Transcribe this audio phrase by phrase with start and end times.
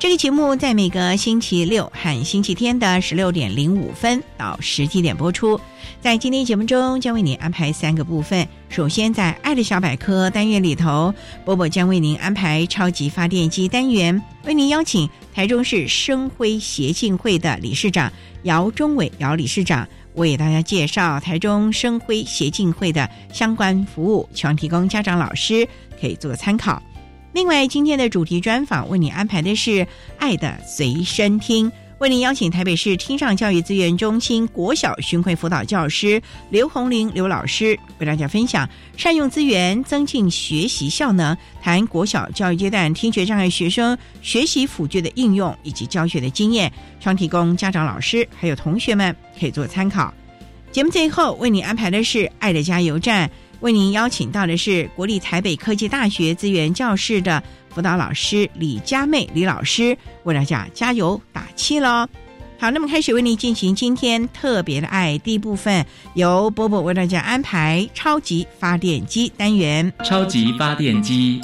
[0.00, 5.60] 这个节目在每个星期六和星期天的十六点零五分到十七点播出。
[6.00, 8.48] 在今天节目中，将为您安排三个部分。
[8.70, 11.12] 首先，在“爱的小百科”单元里头，
[11.44, 18.10] 波波将为您安排超级发电机单元，为您邀请台中市生辉协进会的理事长
[18.44, 25.68] 姚忠伟姚理事长为大家介绍台中生辉协进会的相关服务，希望提供家长、老师
[26.00, 26.82] 可以做参考。
[27.32, 29.86] 另外，今天的主题专访为你安排的是
[30.18, 50.12] “爱的随身听”，为您邀请台北市听障教育资源中心国小巡回辅导教师刘红玲刘老师为大家分享善用资源增进学习效能，谈国小教育阶段听觉障碍学生学习辅具的应用以及教学的经验，双提供家长、老师还有同学们可以做参考。
[50.72, 53.30] 节目最后为你安排的是“爱的加油站”。
[53.60, 62.06] 为您邀请到的是国立台北科技大学资源教室的辅导老师李佳妹李老师，为大家加油打气喽！
[62.58, 65.84] 好，那么开始为您进行今天特别的爱第一部分，
[66.14, 69.92] 由波波为大家安排超级发电机单元。
[70.04, 71.40] 超级发电机，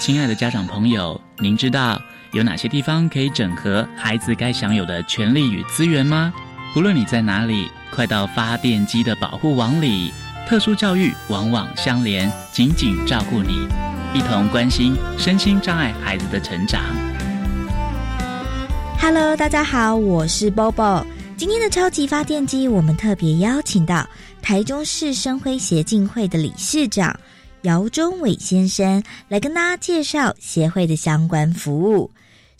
[0.00, 2.00] 亲爱的家长朋友，您知道
[2.32, 6.32] 有哪些地方可以整合孩子该享有的权利与资源吗？
[6.76, 10.12] 无论你在哪里，快到发电机的保护网里。
[10.46, 13.66] 特殊教育往往相连，紧紧照顾你，
[14.12, 16.82] 一同关心身心障碍孩子的成长。
[19.00, 21.04] Hello，大家好，我是 Bobo。
[21.36, 24.06] 今天的超级发电机，我们特别邀请到
[24.42, 27.18] 台中市生辉协进会的理事长
[27.62, 32.10] 姚忠伟先生来跟大家介绍协会的相关服务。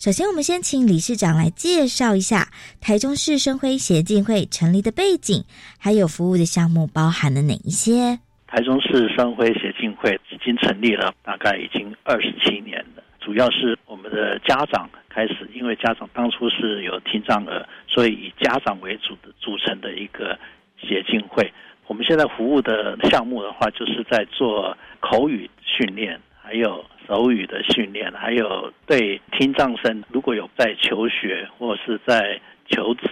[0.03, 2.49] 首先，我们先请理事长来介绍一下
[2.81, 5.45] 台中市生辉协进会成立的背景，
[5.79, 8.19] 还有服务的项目包含了哪一些？
[8.45, 20.37] 台中市生辉协进会已经成立了大概已经二十七年了，主要是我们的家长开始，因为家长当初是有听障儿，所以以家长为主的组成的一个
[20.81, 21.49] 协进会。
[21.87, 26.83] 我们现在服务的项目的话，就是在做口语训练，还有。
[27.13, 33.07] 手语的训练，还有对听障生，如果有在求学或是在求职，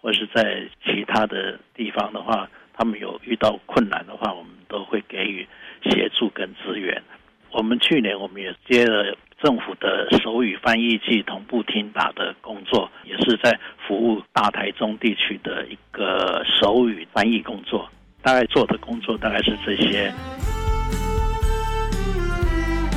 [0.00, 5.44] 或是在其他的地方的话，他们有遇到困难的话，我们都会给予
[5.82, 7.02] 协助跟资源。
[7.50, 17.90] 我们去年我们也接了政府的手语翻译器同步听打的工作，也是在服务大台中地区的一个手语翻译工作。
[18.22, 20.12] 大概做的工作大概是这些。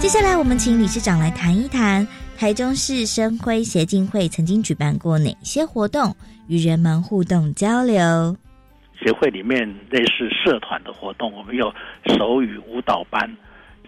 [0.04, 2.06] 接下来，我们请理事长来谈一谈
[2.38, 6.14] 台中市生辉协进会曾经举办过哪些活动，
[6.50, 8.36] 与人们互动交流。
[9.00, 11.74] 协会里面类似社团的活动，我们有
[12.18, 13.34] 手语舞蹈班、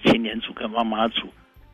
[0.05, 1.27] 青年组跟妈妈组，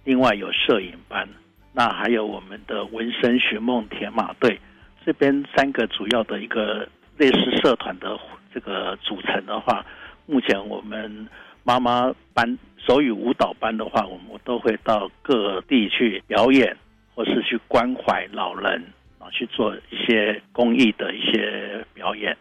[0.06, 1.30] 另外有摄影班，
[1.72, 4.60] 那还有我们的纹身寻梦铁马队。
[5.06, 8.18] 这边三个主要的一个类似社团的
[8.52, 9.86] 这个组成的话，
[10.26, 11.28] 目前我们
[11.64, 12.58] 妈妈班。
[12.88, 16.76] 手语舞蹈班的话，我们都会到各地去表演，
[17.14, 18.84] 或是去关怀老人
[19.20, 22.36] 啊，去做一些公益的一些表演。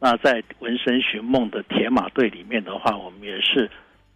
[0.00, 3.70] 那在纹身寻梦的铁马队里面的话，我们也是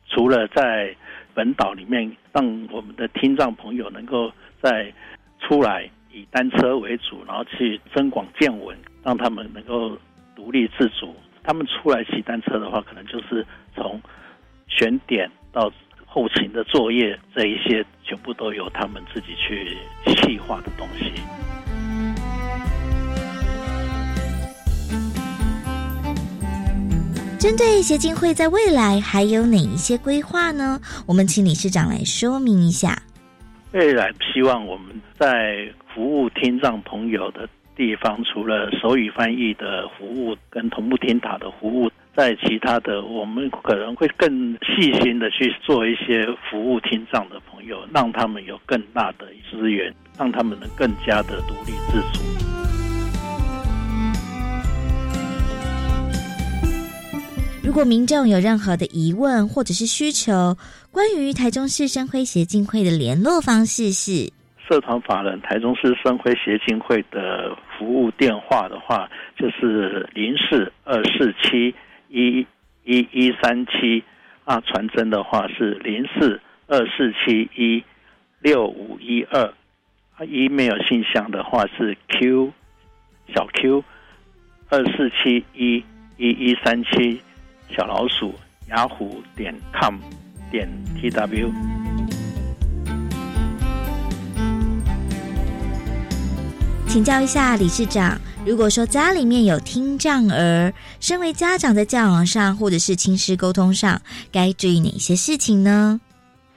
[0.08, 0.94] 除了在
[1.32, 4.92] 本岛里面，让我们的听障朋友能够在
[5.40, 9.96] 出来以单车为主，然后去增广见闻，让他们能够
[10.34, 11.14] 独立自主。
[11.44, 13.98] 他们出来骑单车的话，可能就是从
[14.66, 15.72] 选点到
[16.06, 19.76] 后勤的作业这一些，全部都由他们自己去
[20.16, 21.12] 细化的东西。
[27.38, 30.80] 针对协进会在未来还有哪一些规划呢？
[31.06, 33.00] 我们请理事长来说明一下。
[33.72, 52.18] 未来希望我们在服务听障朋友的地方，除了手语翻译的服务跟同步听塔的服务，在其他的我们可能会更细心的去做一些服务听障的朋友，让他们有更大的资源，让他们能更加的独立自主。
[57.64, 60.56] 如果民众有任何的疑问或者是需求，
[60.90, 64.28] 关于台中市生辉协进会的联络方式是
[64.68, 71.72] 社团法人台中市生辉协进会的服务电话的话，就是零四二四七
[72.08, 72.46] 一
[72.84, 74.02] 一一三七
[74.44, 77.84] 啊，传真的话是零四二四七一
[78.40, 79.42] 六五一二
[80.16, 82.52] 啊，email 信箱的话是 q
[83.34, 83.84] 小 q
[84.70, 85.84] 二四七一
[86.16, 87.20] 一一三七。
[87.70, 88.34] 小老鼠
[88.70, 89.96] 雅虎点 com
[90.50, 90.66] 点
[90.96, 91.52] tw，
[96.88, 104.00] 请教一下理事长，如果说家里面有听障儿，身为家长在教养上或者是亲师沟通上，
[104.32, 106.00] 该注意哪些事情呢？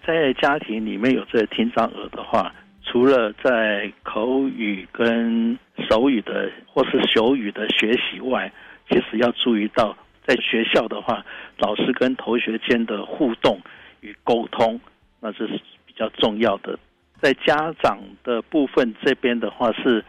[0.08, 2.50] 在家庭里面有这听障儿的话，
[2.82, 8.50] 除了在口语跟手语的或是手语的学习外，
[8.90, 9.96] 其实要注意到。
[10.26, 11.26] 在学校的话，
[11.58, 13.60] 老师跟同学间的互动
[14.00, 14.80] 与沟通，
[15.20, 16.80] 那这是比较重要的。
[17.22, 20.04] 在家长的部分这边的话，是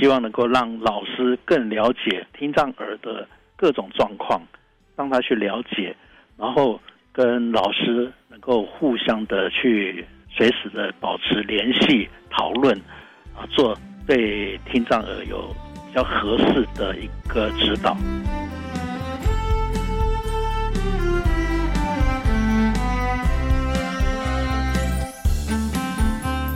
[0.00, 4.40] 希望能够让老师更了解听障儿的各种状况，
[4.96, 5.94] 让他去了解，
[6.38, 6.80] 然后
[7.12, 12.74] 跟老师能够互相的去随时的保持联系讨论，
[13.36, 13.76] 啊，做
[14.06, 15.54] 对听障儿有
[15.86, 17.94] 比较合适的一个指导。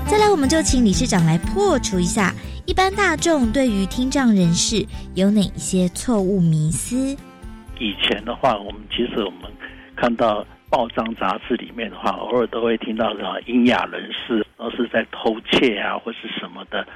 [0.06, 2.32] 再来，我们就请理事长来破除一下
[2.66, 7.14] 一般大众对于听障人士有哪一些错误迷思。
[7.78, 9.42] 以前的话，我们其实我们
[9.94, 16.86] 看到报章杂志里面的话，偶尔都会听到什么聋哑人士都是在偷窃啊，或是什么的。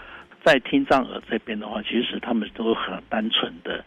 [0.42, 3.84] 在听障耳这边的话，其实他们都很单纯的，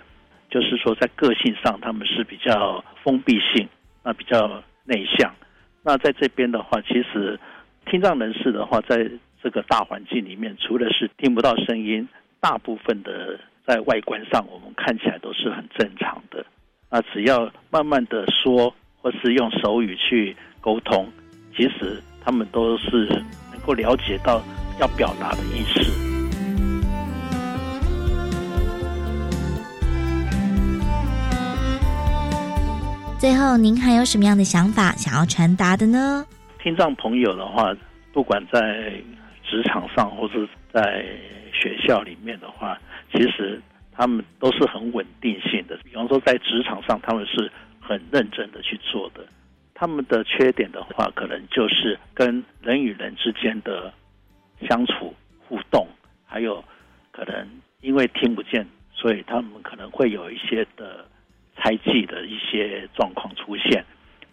[0.51, 3.67] 就是说在个性上他们是比较封闭性，
[4.03, 5.33] 那比较内向。
[5.81, 7.39] 那在这边的话，其实。
[7.89, 9.09] 听障人士的话，在
[9.43, 12.07] 这个大环境里面，除了是听不到声音，
[12.39, 16.45] 大部分的在外观上，我们看起来都是很正常的。
[16.89, 21.11] 那只要慢慢的说，或是用手语去沟通，
[21.55, 23.07] 其实他们都是
[23.51, 24.43] 能够了解到
[24.79, 25.81] 要表达的意思。
[33.17, 36.25] 最后，您还有什么样的想法想要传达的呢？
[36.61, 37.75] 听障朋友的话，
[38.11, 38.93] 不管在
[39.51, 41.05] 职场上或者在
[41.51, 42.79] 学校里面的话，
[43.11, 43.61] 其实
[43.91, 45.77] 他们都是很稳定性的。
[45.83, 47.51] 比方说，在职场上，他们是
[47.81, 49.25] 很认真的去做的。
[49.75, 53.93] 他们的缺点的话，可能就是跟人与人之间的
[54.69, 55.13] 相处
[55.49, 55.85] 互动，
[56.25, 56.63] 还有
[57.11, 57.45] 可能
[57.81, 61.05] 因为听不见，所以他们可能会有一些的
[61.57, 63.83] 猜忌的一些状况出现。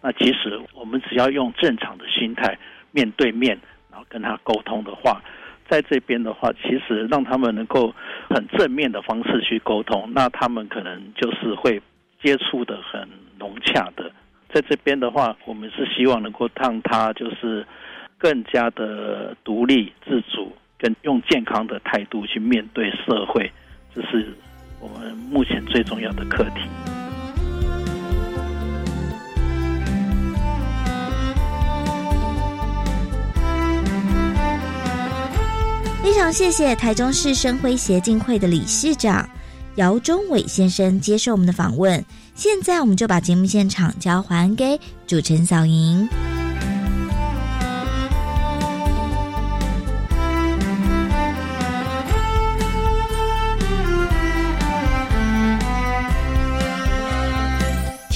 [0.01, 2.57] 那其实我们只要用正常的心态
[2.91, 3.59] 面对面，
[4.07, 5.21] 跟他沟通的话，
[5.67, 7.93] 在这边的话，其实让他们能够
[8.29, 11.81] 很正面的方式去沟通，那他们可能就是会
[12.21, 14.11] 接触的很融洽的。
[14.53, 17.65] 在这边的话，我们是希望能够让他就是
[18.17, 23.51] 更加的独立自主，跟用健康的态度去面对社会，
[23.93, 24.33] 这是
[24.81, 26.98] 我们目前最重要的课题。
[36.09, 39.29] 非常谢谢台中市生辉协进会的理事长
[39.75, 42.03] 姚忠伟先生接受我们的访问。
[42.33, 46.09] 现在我们就把节目现场交还给主持人小莹。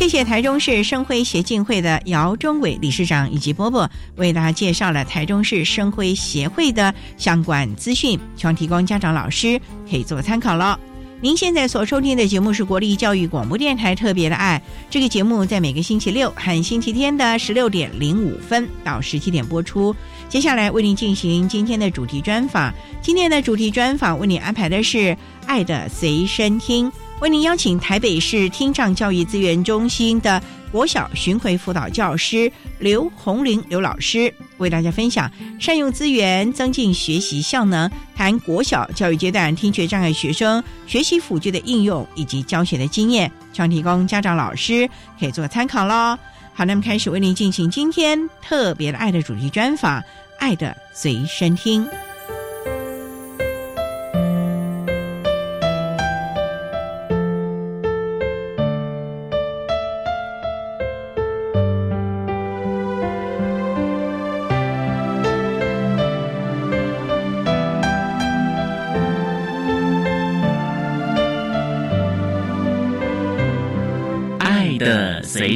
[0.03, 9.57] 谢谢台中市生辉协进会的姚忠伟理事长以及波波为大家介绍了台中市生辉协会的相关资讯，希望提供家长老师
[9.89, 10.77] 可以做参考了。
[11.21, 14.61] 您现在所收听的节目是国立教育广播电台特别的爱。
[14.89, 19.95] 这个节目在每个星期六和星期天的十六点零五分到十七点播出。
[20.27, 22.73] 接下来为您进行今天的主题专访。
[23.01, 24.97] 今天的主题专访为您安排的是
[25.47, 26.91] 《爱的随身听》，
[27.23, 30.43] 为您邀请台北市听障教育资源中心的。
[30.73, 46.17] 国小巡回辅导教师刘红玲刘老师为大家分享善用资源增进学习效能，谈国小教育阶段听觉障碍学生学习辅具的应用以及教学的经验，希望提供家长老师可以做参考喽。
[46.53, 50.01] 好，那么开始为您进行今天特别的爱的主题专访，
[50.39, 51.85] 《爱的随身听》。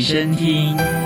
[0.08, 0.97] 身听。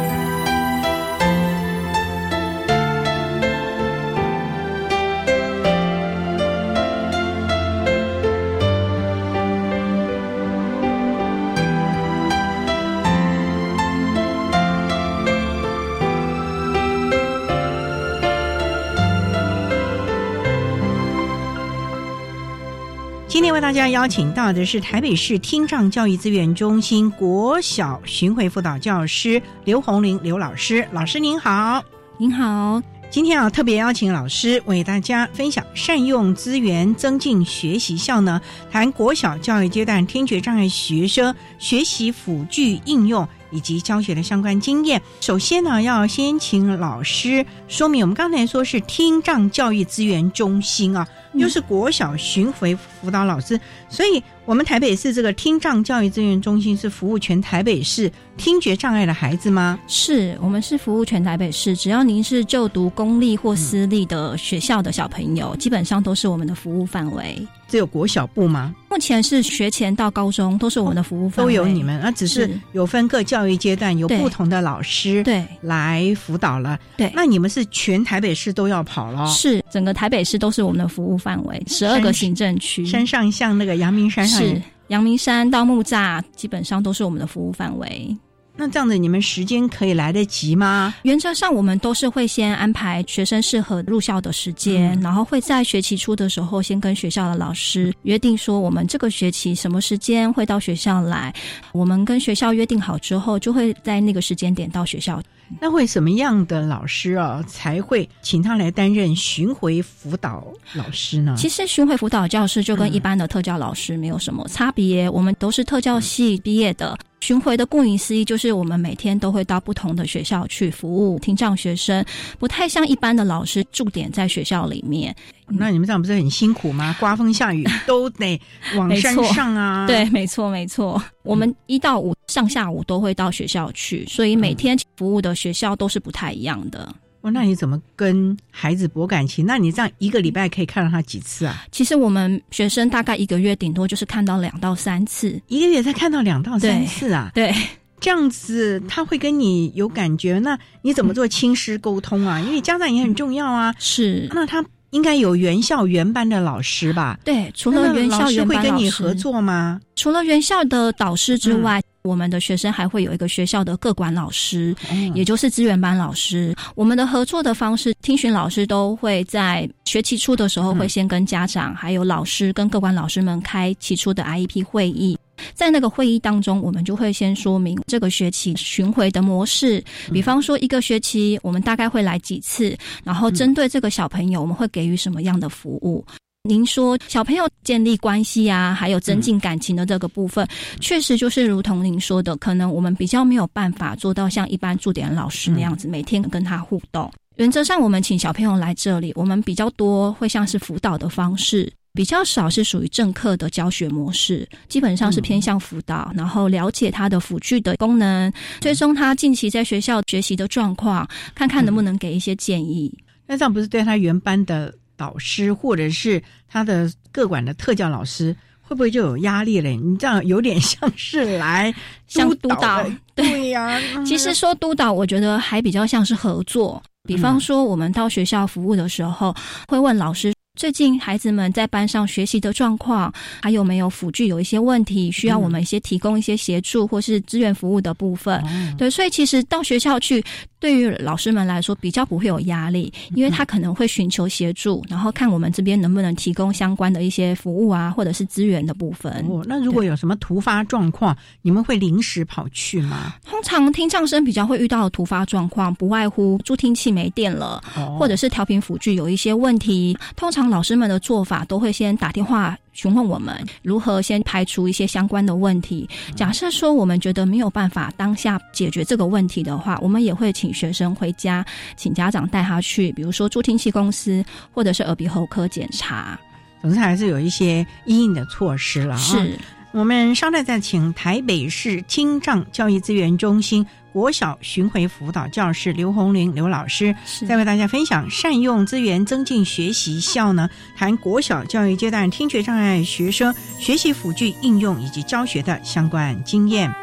[23.92, 31.84] 邀请到的是台北市听障教育资源中心国小巡回辅导教师刘红玲刘老师，老师您好，
[32.18, 38.40] 您好，今天啊特别邀请老师为大家分享善用资源增进学习效能，
[38.72, 43.28] 谈国小教育阶段听觉障碍学生学习辅具应用。
[43.54, 45.02] 以及教学的相关经验。
[45.20, 53.60] 首先呢，要先请老师说明，我们刚才说是听障教育资源中心啊，又是国小巡回辅导老师，
[53.90, 54.22] 所以。
[54.44, 59.80] 我们台北市这个听障教育资源中心是服务全台北市听觉障碍的孩子吗？
[59.88, 67.48] 是我们是服务全台北市，只要您是就读公立或私立的学校的小朋友，基本上都是我们的服务范围。
[67.72, 68.76] 只有国小部吗？
[68.90, 76.78] 目前是学前到高中都是我们的服务范围，都有你们，那只是有分各教育阶段有不同的老师对来辅导了。
[76.98, 79.26] 对，那你们是全台北市都要跑了？
[79.28, 84.28] 是整个台北市都是我们的服务范围，十二个行政区，山上像那个阳明山。
[84.28, 88.18] 是阳明山到木栅，基本上都是我们的服务范围。
[88.62, 90.94] 那这样子，你们时间可以来得及吗？
[91.02, 101.34] 原则上，我们都是会先安排学生适合入校的时间，然后会在学期初的时候，先跟学校的老师约定说，我们这个学期什么时间会到学校来。
[101.72, 105.20] 我们跟学校约定好之后，就会在那个时间点到学校。
[105.60, 111.36] 那会什么样的老师啊才会请他来担任巡回辅导老师呢？
[111.38, 116.98] 其实巡回辅导教师就跟一般的特教老师没有什么差别，我们都是特教系毕业的。
[117.20, 122.04] 巡回的顾名思义，就是我们每天都会到不同的学校去服务听障学生，
[122.40, 125.16] 不太像一般的老师驻点在学校里面。
[125.46, 126.96] 那你们这样不是很辛苦吗？
[127.00, 128.42] 刮风下雨都得
[128.76, 129.86] 往山上啊！
[129.86, 131.00] 对，没错，没错。
[131.22, 136.96] 我们一到五上下午都会到学校去，所以每天服务的学校都是不太一样的。
[137.20, 139.46] 哦，那你怎么跟孩子博感情？
[139.46, 141.66] 那你这样一个礼拜可以看到他几次啊？
[141.72, 147.30] 其实我们学生大概一个月顶多就是看到两到三次，一个月才看到两到三次啊？
[147.36, 147.54] 对，
[148.00, 152.40] 这样子他会跟你有感觉，那你怎么做亲师沟通啊？
[152.40, 153.76] 因为家长也很重要啊。
[153.78, 157.20] 是，那他应该有原校原班的老师吧？
[157.24, 159.80] 对，除了原校原班会跟你合作吗？
[159.96, 161.80] 除了原校的导师之外。
[162.04, 164.76] 我们的学生还会有一个学校的各管老师，
[165.14, 166.56] 也就是资源班老师。
[166.76, 175.18] 我们的合作的方式，听询老师都会在学期初的时候，会先跟家长、还有老师跟各管老师们开起初的 IEP 会议。
[175.56, 186.06] 在那个会议当中，我们就会先说明这个学期巡回的模式，比方说一个学期我们大概会来几次，然后针对这个小朋友，我们会给予什么样的服务。
[186.44, 190.48] 您说小朋友建立关系啊，还有增进感情的这个部分，
[190.80, 197.12] 确实就是如同您说的，可能我们比较没有办法做到像一般驻点老师那样子，每天跟他互动。
[197.36, 212.92] 原则上，我们请小朋友来这里，我们比较多会像是辅导的方式，比较少是属于正课的教学模式，基本上是偏向辅导，然后了解他的辅具的功能，追踪他近期在学校学习的状况，看看能不能给一些建议。
[213.28, 214.74] 那这样不是对他原班的？
[215.02, 219.76] 导师或者是他的各管的特教老师，会不会就有压力嘞？
[219.76, 221.74] 你这样有点像是来
[222.08, 223.82] 像督导，对呀。
[224.06, 226.80] 其实说督导，我觉得还比较像是合作。
[227.08, 229.36] 比方说，我们到学校服务的时候，
[229.68, 238.44] 会问老师最近孩子们在班上学习的状况，还有没有辅具有一些问题，需要我们一些提供一些协助或是资源服务的部分。
[238.78, 240.22] 对，所以其实到学校去，
[240.60, 249.26] 对于老师们来说比较不会有压力，因为他可能会寻求协助，然后看我们这边能不能提供相关的一些服务啊，或者是资源的部分。
[249.30, 253.14] 哦，那如果有什么突发状况，你们会临时跑去吗？
[253.26, 257.64] 通常听障生比较会遇到的突发状况，不外乎助听器没电了，
[257.98, 260.41] 或者是调频辅具有一些问题，通常。
[260.50, 265.90] 老师们的做法都会先打电话询问我们如何先排除一些相关的问题。
[266.16, 271.46] 假设说我们觉得没有办法当下解决这个问题的话，我们也会请学生回家，
[271.76, 276.20] 请家长带他去，比如说助听器公司或者是耳鼻喉科检查。
[276.62, 278.96] 总之还是有一些应应的措施了。
[278.98, 279.38] 是
[279.72, 283.66] 我们稍待再请台北市听障教育资源中心。
[283.92, 286.96] 国小巡回辅导教师刘红玲刘老师
[287.28, 296.74] 再为大家分享善用资源增进学习效能，谈国小教育阶段听觉障碍学生学习辅具应用以及教学的相关经验。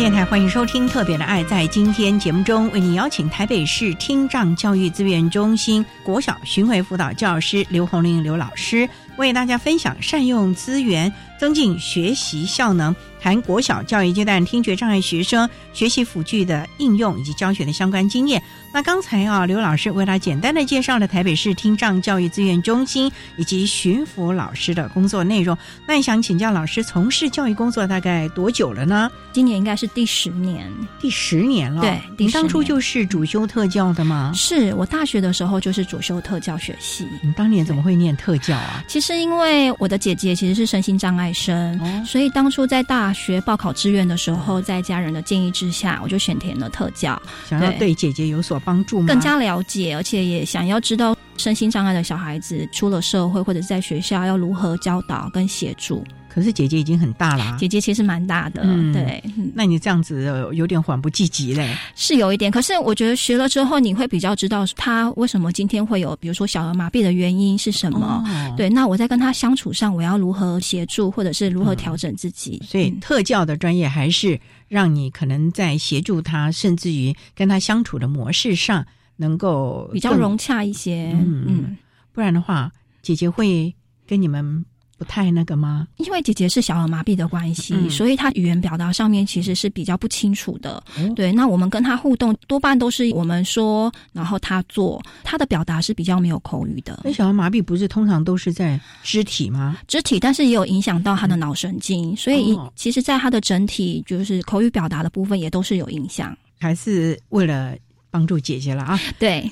[0.00, 1.44] 电台欢迎收听《特别的爱》。
[1.46, 12.96] 在今天节目中，为您邀请台北市听障教育资源中心国小巡回辅导教师刘红玲刘老师，为大家分享善用资源，增进学习效能。
[13.20, 18.42] 谈国小教育阶段听觉障碍学生学习辅具的应用以及教学的相关经验。
[18.72, 25.56] 那刚才啊，刘老师为他简单的介绍了台北市听障教育资源中心以及巡抚老师的工作内容。
[25.86, 29.10] 那你想请教老师，从事教育工作大概多久了呢？
[29.32, 31.82] 今年应该是第十年，第十年了。
[31.82, 34.30] 对，您当初就是主修特教的吗？
[34.34, 37.06] 是我大学的时候就是主修特教学系。
[37.22, 38.84] 你当年怎么会念特教啊？
[38.86, 47.92] 其实因为我的姐姐其实是身心障碍生，所以当初在大大学报考志愿的时候，在家人的建议之下，我就选填了特教，想要对。
[47.92, 56.04] 姐姐有所帮助，更加了解，而且也想要知道身心障碍的小孩子出了社会或者是在学校要如何教导跟协助。
[56.32, 58.62] 可是姐姐已经很大了，姐姐其实蛮大的，
[58.92, 59.22] 对。
[59.52, 62.50] 那你这样子有点缓不济急嘞，是有一点。
[62.50, 68.24] 可是我觉得学了之后，你会比较知道他为什么今天会有，比如说小儿麻痹的原因是什么。
[68.56, 72.62] 对，那我在跟他相处上，我要如何协助，或者是如何调整自己。
[72.64, 74.38] 所以特教的专业还是
[74.68, 81.10] 让你可能在协助他，甚至于跟他相处的模式上，能够比较融洽一些。
[81.12, 81.76] 嗯，
[82.12, 82.70] 不然的话。
[83.02, 83.74] 姐姐会
[84.06, 84.62] 跟你们
[85.00, 85.88] 不太那个吗？
[85.96, 90.74] 因为姐姐是小儿麻痹的关系，嗯所以她语言表达上面其实是比较不清楚的。
[90.98, 99.78] 哦对，那我们跟她互动多半都是我们说，然后她做，她的表达是比较没有口语的那小儿麻痹不是通常都是在肢体吗？
[99.88, 106.36] 肢体，但是也有影响到她的脑神经，所以哦其实在她的整体就是口语表达的部分也都是有影响。
[106.58, 107.74] 还是为了
[108.10, 109.00] 帮助姐姐了啊？
[109.18, 109.50] 对，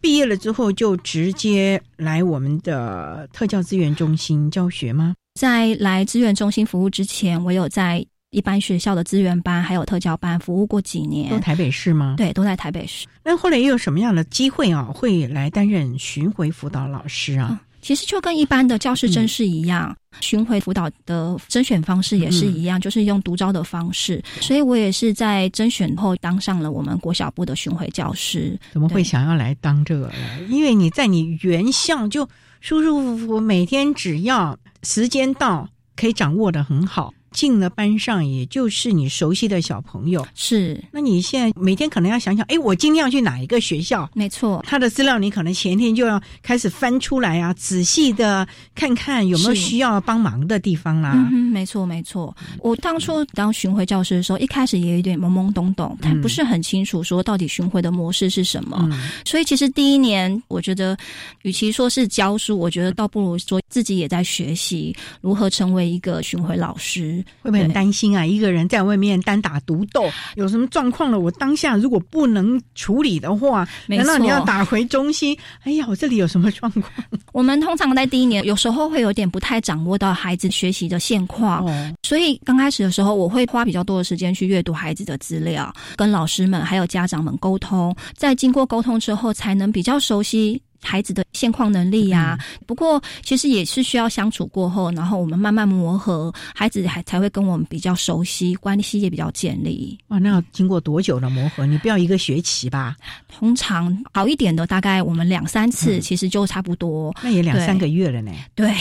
[0.00, 5.14] 毕业了之后就直接来我们的特教资源中心教学吗？
[5.34, 11.38] 在来资源中心服务之前，我有在一般学校的资源班还有特教班服务过几年都。
[11.38, 12.14] 台北市吗？。
[12.16, 13.06] 对，都在台北市。
[13.24, 17.60] 那后来又有什么样的机会啊，会来担任巡回辅导老师啊？
[17.80, 24.22] 其实就跟一般的教师甄试一样，巡回辅导的甄选方式也是一样，就是用独招的方式。
[24.40, 28.58] 所以我也是在甄选后当上了我们国小部的巡回教师。
[28.72, 30.14] 怎么会想要来当这个呢？
[30.48, 32.28] 因为你在你原校就
[32.60, 37.14] 舒舒服服，每天只要时间到，可以掌握的很好。
[37.32, 40.26] 进了班上，也就是你熟悉的小朋友。
[40.34, 44.08] 是，那你现在每天可能要想想，哎，我今天要去哪一个学校？
[44.14, 44.64] 没错。
[44.66, 52.34] 他的资料你可能前一天就要开始翻出来啊，仔细的看看有没有需要帮忙的地方啦、嗯，没错没错。
[52.60, 58.78] 我当初当巡回教师的时候，一开始也有点懵懵懂懂，还不是很清楚说到底巡回的模式是什么。
[58.90, 60.96] 嗯，所以其实第一年，我觉得
[61.42, 67.17] 与其说是教书，我觉得倒不如说自己也在学习如何成为一个巡回老师。
[67.42, 68.24] 会不会很对担心啊？
[68.24, 70.04] 一个人在外面单打独斗，
[70.36, 71.18] 有什么状况了？
[71.18, 75.36] 我当下如果不能处理的话，没难道你要打回中心？
[75.62, 76.84] 哎呀，我这里有什么状况？
[77.32, 90.60] 我们通常在第一年，有时候会有点不太掌握到孩子学习的现况，哦，所以刚开始的时候，我会花比较多的时间去阅读孩子的资料，跟老师们还有家长们沟通，在经过沟通之后，才能比较熟悉。
[90.82, 99.98] 孩子的现况能力呀、不过其实也是需要相处过后，然后我们慢慢磨合，孩子还才会跟我们比较熟悉，关系也比较建立。
[100.08, 101.66] 哇，那要经过多久的磨合？
[101.66, 102.96] 你不要一个学期吧？
[103.28, 107.14] 通常好一点的，大概我们两三次，其实就差不多。
[107.22, 108.32] 那也两三个月了呢。
[108.54, 108.74] 对。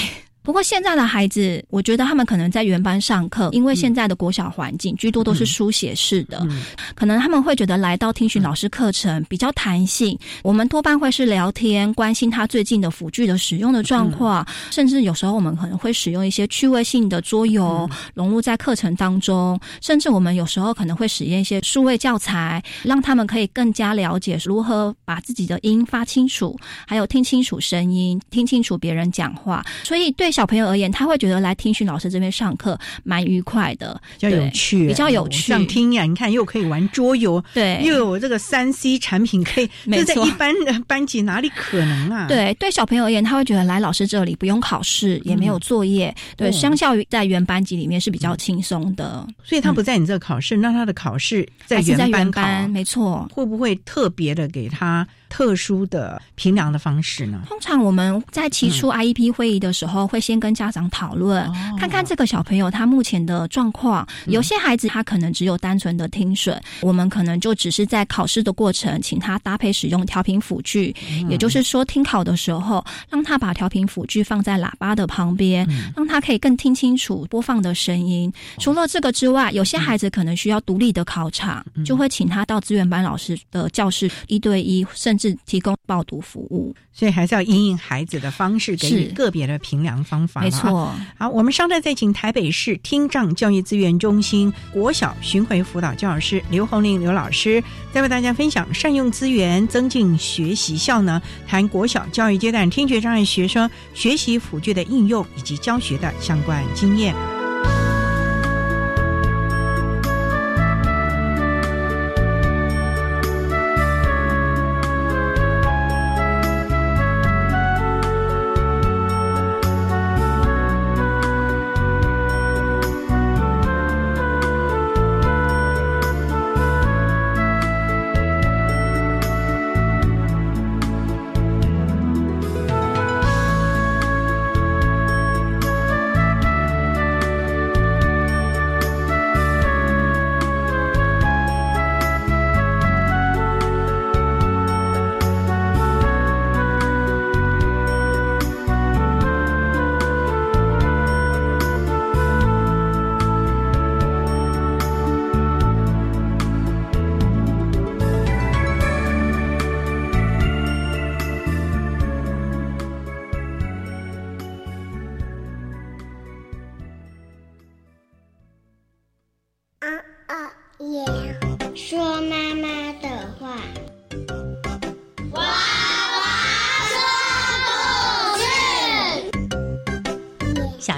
[0.48, 6.64] 不过现在的孩子，我觉得他们可能在原班上课，因为现在的国小环境居多都是书写式的，嗯
[6.96, 10.18] 可能他们会觉得来到听询老师课程比较弹性。
[10.44, 26.58] 我们多半会是聊天，关心他最近的辅具的使用的状况，甚至有时候我们可能会使用一些趣味性的桌游、融入在课程当中，甚至我们有时候可能会使用一些数位教材，让他们可以更加了解如何把自己的音发清楚，
[26.88, 29.62] 还有听清楚声音，听清楚别人讲话。
[29.84, 49.26] 所以对小朋友而言，他会觉得来听训老师这边上课蛮愉快的，比较有对趣，比较有趣想听呀，你看又可以玩桌游，对，又有这个三 C 产品可以，没错这在一般的班级哪里可能啊？，对，对小朋友而言，他会觉得来老师这里不用考试，也没有作业，对，哦相较于在原班级里面是比较轻松的。
[49.44, 53.28] 所以他不在你这考试，那他的考试在原班，没错。
[53.34, 57.42] 会不会特别的给他特殊的评量的方式呢？
[57.48, 64.08] 通常我们在提出 IEP 会议的时候，会先跟家长讨论，哦看看这个小朋友他目前的状况。
[64.26, 70.96] 有些孩子他可能只有单纯的听损，我们可能就只是在考试的过程，请他搭配使用调频辅具，
[71.30, 78.32] 也就是说听考的时候，让他把调频辅具放在喇叭的旁边，让他可以更听清楚播放的声音。
[78.60, 86.76] 除了这个之外，有些孩子可能需要独立的考场，就会请他到资源班老师的教室一对一，甚至提供报读服务。
[86.92, 90.42] 所以还是要因应孩子的方式，给予个别的评量方法。
[90.42, 90.52] 没。
[90.52, 90.94] 错。
[91.18, 107.37] 好，我们稍待再请台北市听障教育资源中心国小巡回辅导教师刘红玲刘老师，再为大家分享善用资源增进学习效能，谈国小教育阶段听觉障碍学生学习辅具的应用以及教学的相关经验。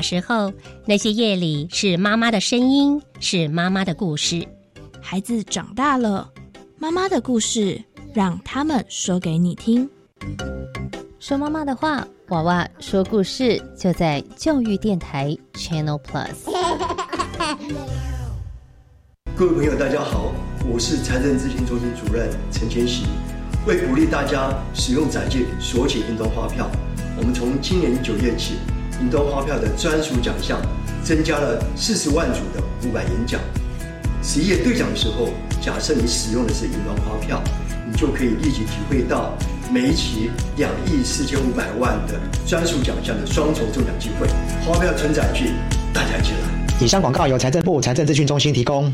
[0.10, 0.52] 时候，
[0.88, 4.44] 那些夜里是妈妈的声音，是妈妈的故事。
[5.00, 6.28] 孩子长大了，
[6.80, 7.80] 妈妈的故事
[8.12, 9.88] 让他们说给你听。
[11.20, 16.50] 说妈妈的话，娃娃说故事，就在教育电台 Channel Plus。
[19.38, 20.34] 各位朋友，大家好，
[20.68, 23.04] 我是财政咨询中心主任陈千喜。
[23.68, 26.68] 为鼓励大家使用载借索取运动发票，
[27.16, 28.56] 我们从今年九月起，
[29.02, 30.60] 运动发票的专属奖项
[31.04, 33.40] 增加了四十万组的五百元奖。
[34.22, 35.30] 十一月兑奖的时候，
[35.62, 37.42] 假设你使用的是云端发票，
[37.90, 39.34] 你就可以立即体会到
[39.72, 44.28] 每一期两亿四千五百万的专属奖项的双重中奖机会。
[44.66, 45.54] 发票存载具，
[45.94, 46.76] 大家一起来！
[46.82, 48.94] 以上广告由财政部财政资讯中心提供。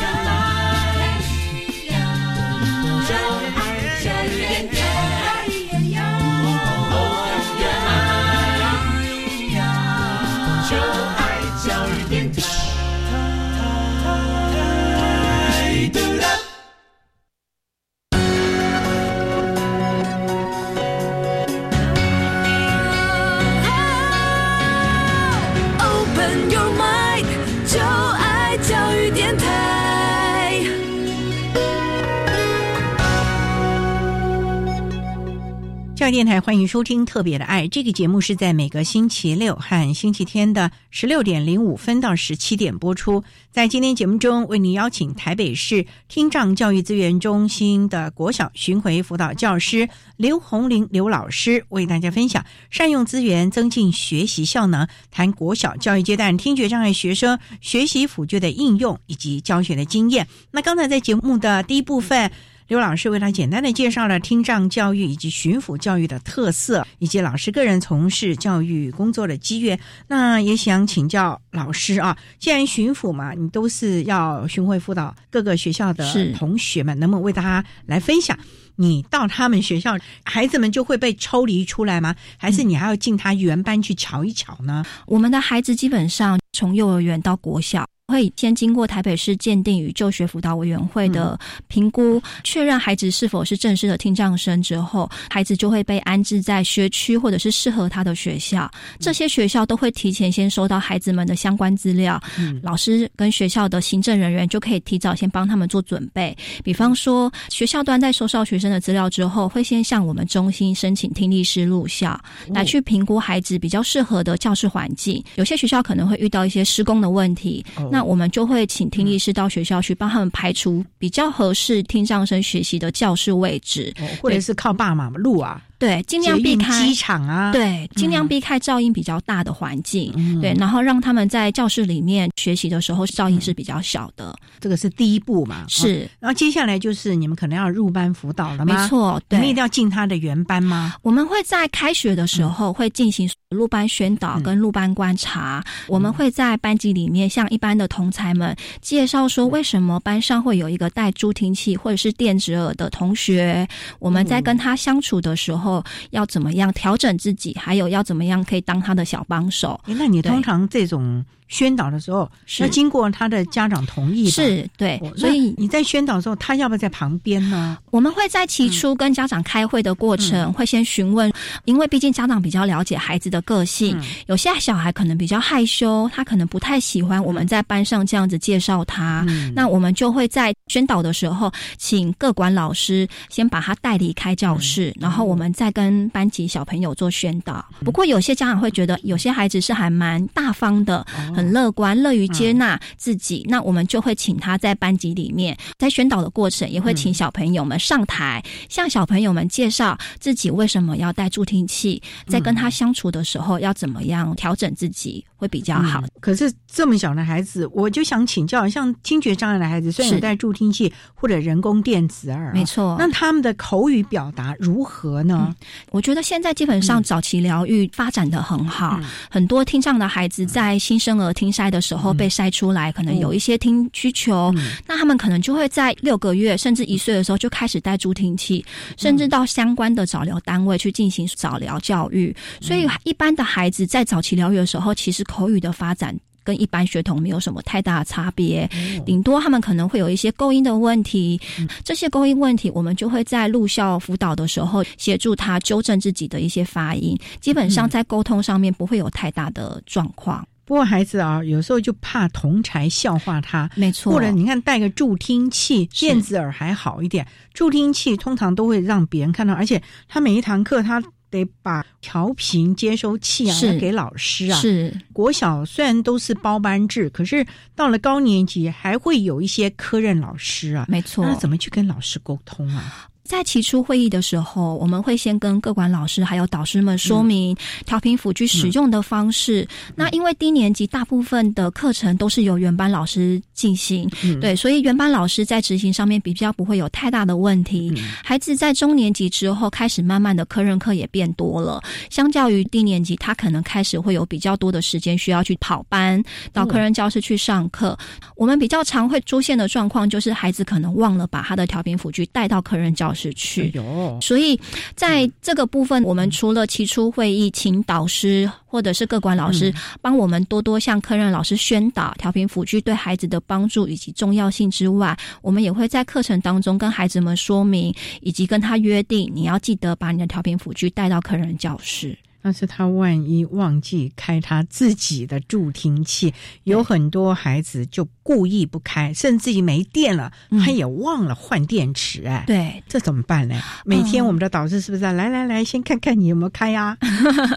[36.11, 43.23] 电台欢迎收听《特别的爱》这个节目，是在每个星期六和星期天的十六点零五分到十七点播出。
[43.49, 60.27] 在今天节目中，为您邀请台北市听障教育资源中心的国小巡回辅导教师刘红玲刘老师，为大家分享善用资源增进学习效能，谈国小教育阶段听觉障碍学生学习辅具的应用以及教学的经验。
[60.51, 62.31] 那刚才在节目的第一部分。
[62.71, 69.77] 刘老师为他简单的介绍了听障教育以及巡抚教育的特色，以及老师个人从事教育工作的机缘。
[70.07, 78.39] 那也想请教老师啊，既然巡抚嘛，你都是要巡回辅导各个学校的同学们，能不能为大家来分享？
[78.77, 82.15] 你到他们学校，孩子们就会被抽离出来吗？
[82.37, 84.85] 还是你还要进他原班去瞧一瞧呢？
[85.07, 87.85] 我们的孩子基本上从幼儿园到国小。
[88.11, 98.69] 会先经过台北市鉴定与就学辅导委员会的评估，确认孩子是否是正式的听障生之后，孩子就会被安置在学区或者是适合他的学校。
[98.99, 102.21] 这些学校都会提前先收到孩子们的相关资料，
[102.61, 106.35] 老师跟学校的行政人员就可以提早先帮他们做准备。
[106.63, 112.19] 比方说，学校端在收到学生的资料之后，会先向我们中心申请听力师入校，
[112.49, 115.23] 来去评估孩子比较适合的教室环境。
[115.35, 125.61] 有些学校可能会遇到一些施工的问题，那我们就会请听力师到学校去帮他们排除比较合适听障生学习的教室位置，或者是靠爸妈路啊。
[125.81, 127.51] 对，尽量避开机场啊。
[127.51, 130.13] 对，尽量避开噪音比较大的环境。
[130.39, 134.31] 对，然后让他们在教室里面学习的时候，噪音是比较小的。
[134.59, 135.65] 这个是第一步嘛？
[135.67, 136.07] 是。
[136.19, 138.75] 然后接下来就是你们可能要入班辅导了吗？
[138.75, 140.93] 没错，你们一定要进他的原班吗？
[141.01, 145.63] 我们会在开学的时候会进行入班宣导跟入班观察。
[145.87, 153.67] 我们会在班级里面向一般的同才们介绍说，为什么班上会有一个带助听器或者是电子耳的同学。
[153.97, 155.70] 我们在跟他相处的时候。
[156.09, 157.55] 要怎么样调整自己？
[157.59, 159.79] 还有要怎么样可以当他的小帮手？
[159.85, 161.23] 那你通常这种。
[161.51, 162.27] 宣导的时候
[162.59, 167.77] 要经过他的家长同意，是对，所以你在宣导的时候，他要不要在旁边呢？
[167.91, 171.31] 我们会在起初跟家长开会的过程，会先询问，
[171.65, 187.63] 因为毕竟家长比较了解孩子的个性，有些小孩可能比较害羞，他可能不太喜欢我们在班上这样子介绍他，那我们就会在宣导的时候，请各管老师先把他带离开教室，然后我们再跟班级小朋友做宣导。
[187.83, 193.45] 不过有些家长会觉得，有些孩子是还蛮大方的，很乐观，乐于接纳自己。
[193.49, 206.03] 那我们就会请他在班级里面，在宣导的过程，也会请小朋友们上台，向小朋友们介绍自己为什么要戴助听器，在跟他相处的时候要怎么样调整自己会比较好。
[206.19, 215.55] 可是这么小的孩子，我就想请教，像听觉障碍的孩子，虽然有戴助听器或者人工电子耳，没错，那他们的口语表达如何呢？
[215.91, 218.99] 我觉得现在基本上早期疗愈发展的很好，
[219.29, 224.53] 很多听障的孩子在新生儿听筛的时候被筛出来，可能有一些听需求，
[224.87, 228.63] 那他们可能就会在六个月甚至一岁的时候就开始戴助听器，
[228.97, 232.35] 甚至到相关的早疗单位去进行早疗教育。
[232.59, 236.17] 所以，一般的孩子在早期疗愈的时候，其实口语的发展。
[236.43, 238.67] 跟一般学童没有什么太大的差别，
[239.05, 241.39] 顶多他们可能会有一些构音的问题，
[241.83, 250.43] 这些构音问题我们就会在入校辅导的时候协助他纠正自己的一些发音，基本上在沟通上面不会有太大的状况。
[250.71, 254.13] 不过孩子啊，有时候就怕同才笑话他，没错。
[254.13, 261.03] 或者你看戴个助听器，电子耳还好一点，助听器通常都会让别人看到，而且他每一堂课他。
[261.29, 264.59] 得把调频接收器啊给老师啊。
[264.59, 270.85] 是国小虽然都是包班制，可是到了高年级还会有一些科任老师啊。
[270.89, 273.07] 没错，那怎么去跟老师沟通啊？
[273.23, 277.55] 在起初会议的时候，我们会先跟各管老师还有导师们说明
[277.85, 279.67] 调频辅具使用的方式。
[279.95, 284.09] 那因为低年级大部分的课程都是由原班老师进行，
[284.41, 287.93] 对，所以原班老师在执行上面比较不会有太大的问题。
[288.23, 297.97] 孩子在中年级之后开始慢慢的科任课也变多了，相较于低年级，他可能开始会有比较多的时间需要去跑班到科任教室去上课。
[298.35, 303.33] 我们比较常会出现的状况就是孩子可能忘了把他的调频辅具带到科任教室。
[303.33, 303.73] 去，
[304.21, 304.59] 所以
[304.95, 322.17] 在这个部分，我们除了起初会议请导师或者是各管老师帮我们多多向科任老师宣导调频辅具对孩子的帮助以及重要性之外，我们也会在课程当中跟孩子们说明，以及跟他约定，你要记得把你的调频辅具带到科任教室。
[322.41, 330.31] 但是他万一忘记开他自己的助听器，有很多孩子就故意不开，甚至于没电了，
[330.65, 332.25] 他也忘了换电池。
[332.25, 333.61] 哎，对，这怎么办呢？
[333.85, 336.97] 每天我们的导师是不是来来来，先看看你有没有开呀？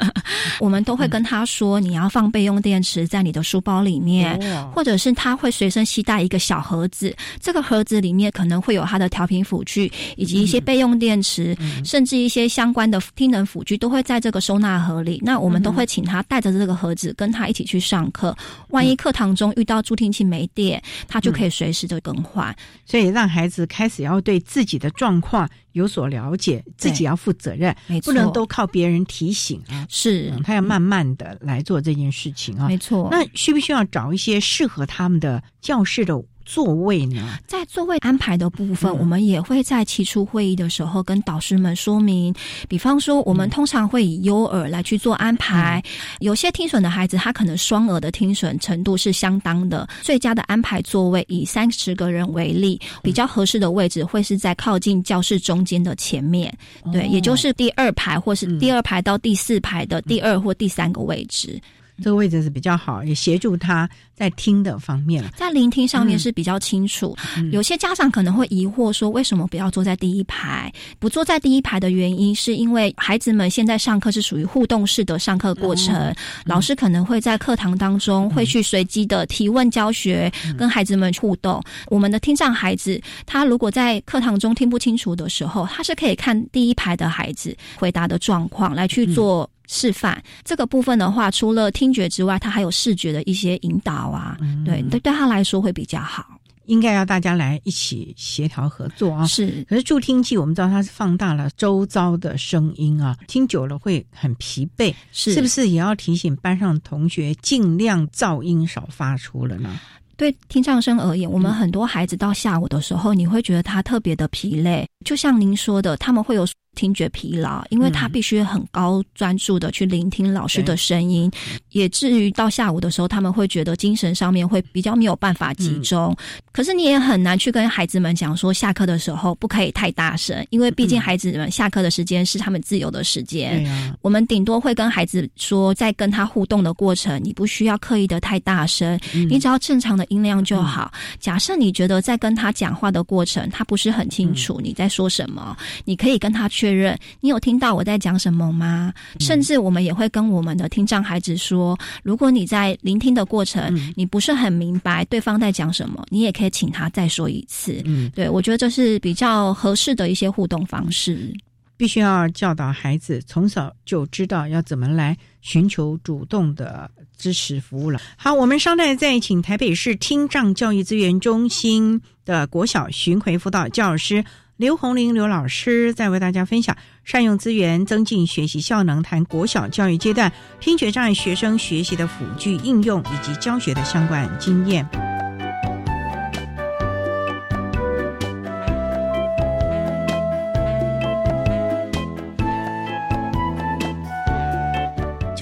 [0.60, 4.38] 我们都会跟他说，你要放备用电池在你的书包里面，
[4.72, 14.73] 或者是他会随身携带一个小盒子，这个盒子里面可能会有他的调频辅具，以及一些备用电池，甚至一些相关的听能辅具都会在这个收纳。
[14.78, 18.36] 合理，那我们都会请他带着这个盒子跟他一起去上课。
[18.68, 22.54] 万一课堂中遇到助听器没电，他就可以随时的更换。
[22.84, 29.86] 所以让孩子开始要对自己的状况有所了解，自己要负责任，不能都靠别人提醒啊。
[29.88, 32.68] 是，他要慢慢的来做这件事情啊。
[32.68, 33.08] 没错。
[33.10, 36.14] 那需不需要找一些适合他们的教室的？
[36.44, 37.38] 座位呢？
[37.46, 42.34] 在座位安排的部分，我们也会在起初会议的时候跟导师们说明。
[42.68, 45.82] 比方说，我们通常会以优耳来去做安排。
[46.20, 49.88] 有些听损的孩子，他可能双耳的听损程度是相当的。
[50.02, 56.56] 最佳的安排座位以三十个人为例，比较合适的位置会是在靠近教室中间的前面，
[56.92, 61.60] 对，也就是第二排或是第二排到第四排的第二或第三个位置。
[62.02, 67.16] 这个位置是比较好，也协助他在听的方面，在聆听上面是比较清楚。
[67.52, 70.72] 有些家长可能会疑惑说，为什么不要坐在第一排？
[70.98, 81.62] 不坐在第一排的原因，是因为孩子们现在上课是属于互动式的上课过程，老师可能会在课堂当中会去随机的提问教学，跟孩子们互动。
[81.86, 89.48] 我们的听障孩子，他如果在课堂中听不清楚的时候，他是可以看第一排的孩子回答的状况来去做。
[89.66, 96.26] 示范这个部分的话，除了听觉之外，它还有视觉的一些引导啊，对对，对他来说会比较好。
[96.66, 99.26] 应该要大家来一起协调合作啊。
[99.26, 109.78] 是，可是助听器我们知道它是放大了周遭的声音啊，听久了会很疲惫，是不是也要提醒班上同学尽量噪音少发出了呢？
[110.16, 116.46] 对听障生而言，我们很多孩子到下午的时候，你会觉得他特别的疲累，就像您说的，他们会有。
[116.74, 121.30] 听觉疲劳，因为他必须很高专注的去聆听老师的声音，
[121.70, 126.14] 也至于到下午的时候，他们会觉得精神上面会比较没有办法集中。
[126.52, 133.64] 可是你也很难去跟孩子们讲说，下课的时候不可以太大声，因为毕竟孩子们下课的时间是他们自由的时间。
[134.02, 140.92] 我们顶多会跟孩子说，在跟他互动的过程，你不需要刻意的太大声，你只要正常的音量就好。
[141.18, 146.63] 假设你觉得在跟他讲话的过程，他不是很清楚你在说什么，你可以跟他去。
[146.64, 148.90] 确认你有听到我在讲什么吗？
[149.20, 157.82] 甚至我们也会跟我们的听障孩子说，如果你在聆听的过程，你不是很明白对方在讲什么，你也可以请他再说一次。
[157.84, 161.30] 嗯，对我觉得这是比较合适的一些互动方式。
[161.76, 168.00] 必须要教导孩子从小就知道要怎么来寻求主动的支持服务了。
[168.16, 174.24] 好，我们稍待再请台北市听障教育资源中心的国小巡回辅导教师
[174.56, 184.88] 刘红玲刘老师，在为大家分享善用资源增进学习效能，谈国小教育阶段听觉障碍学生学习的辅具应用以及教学的相关经验。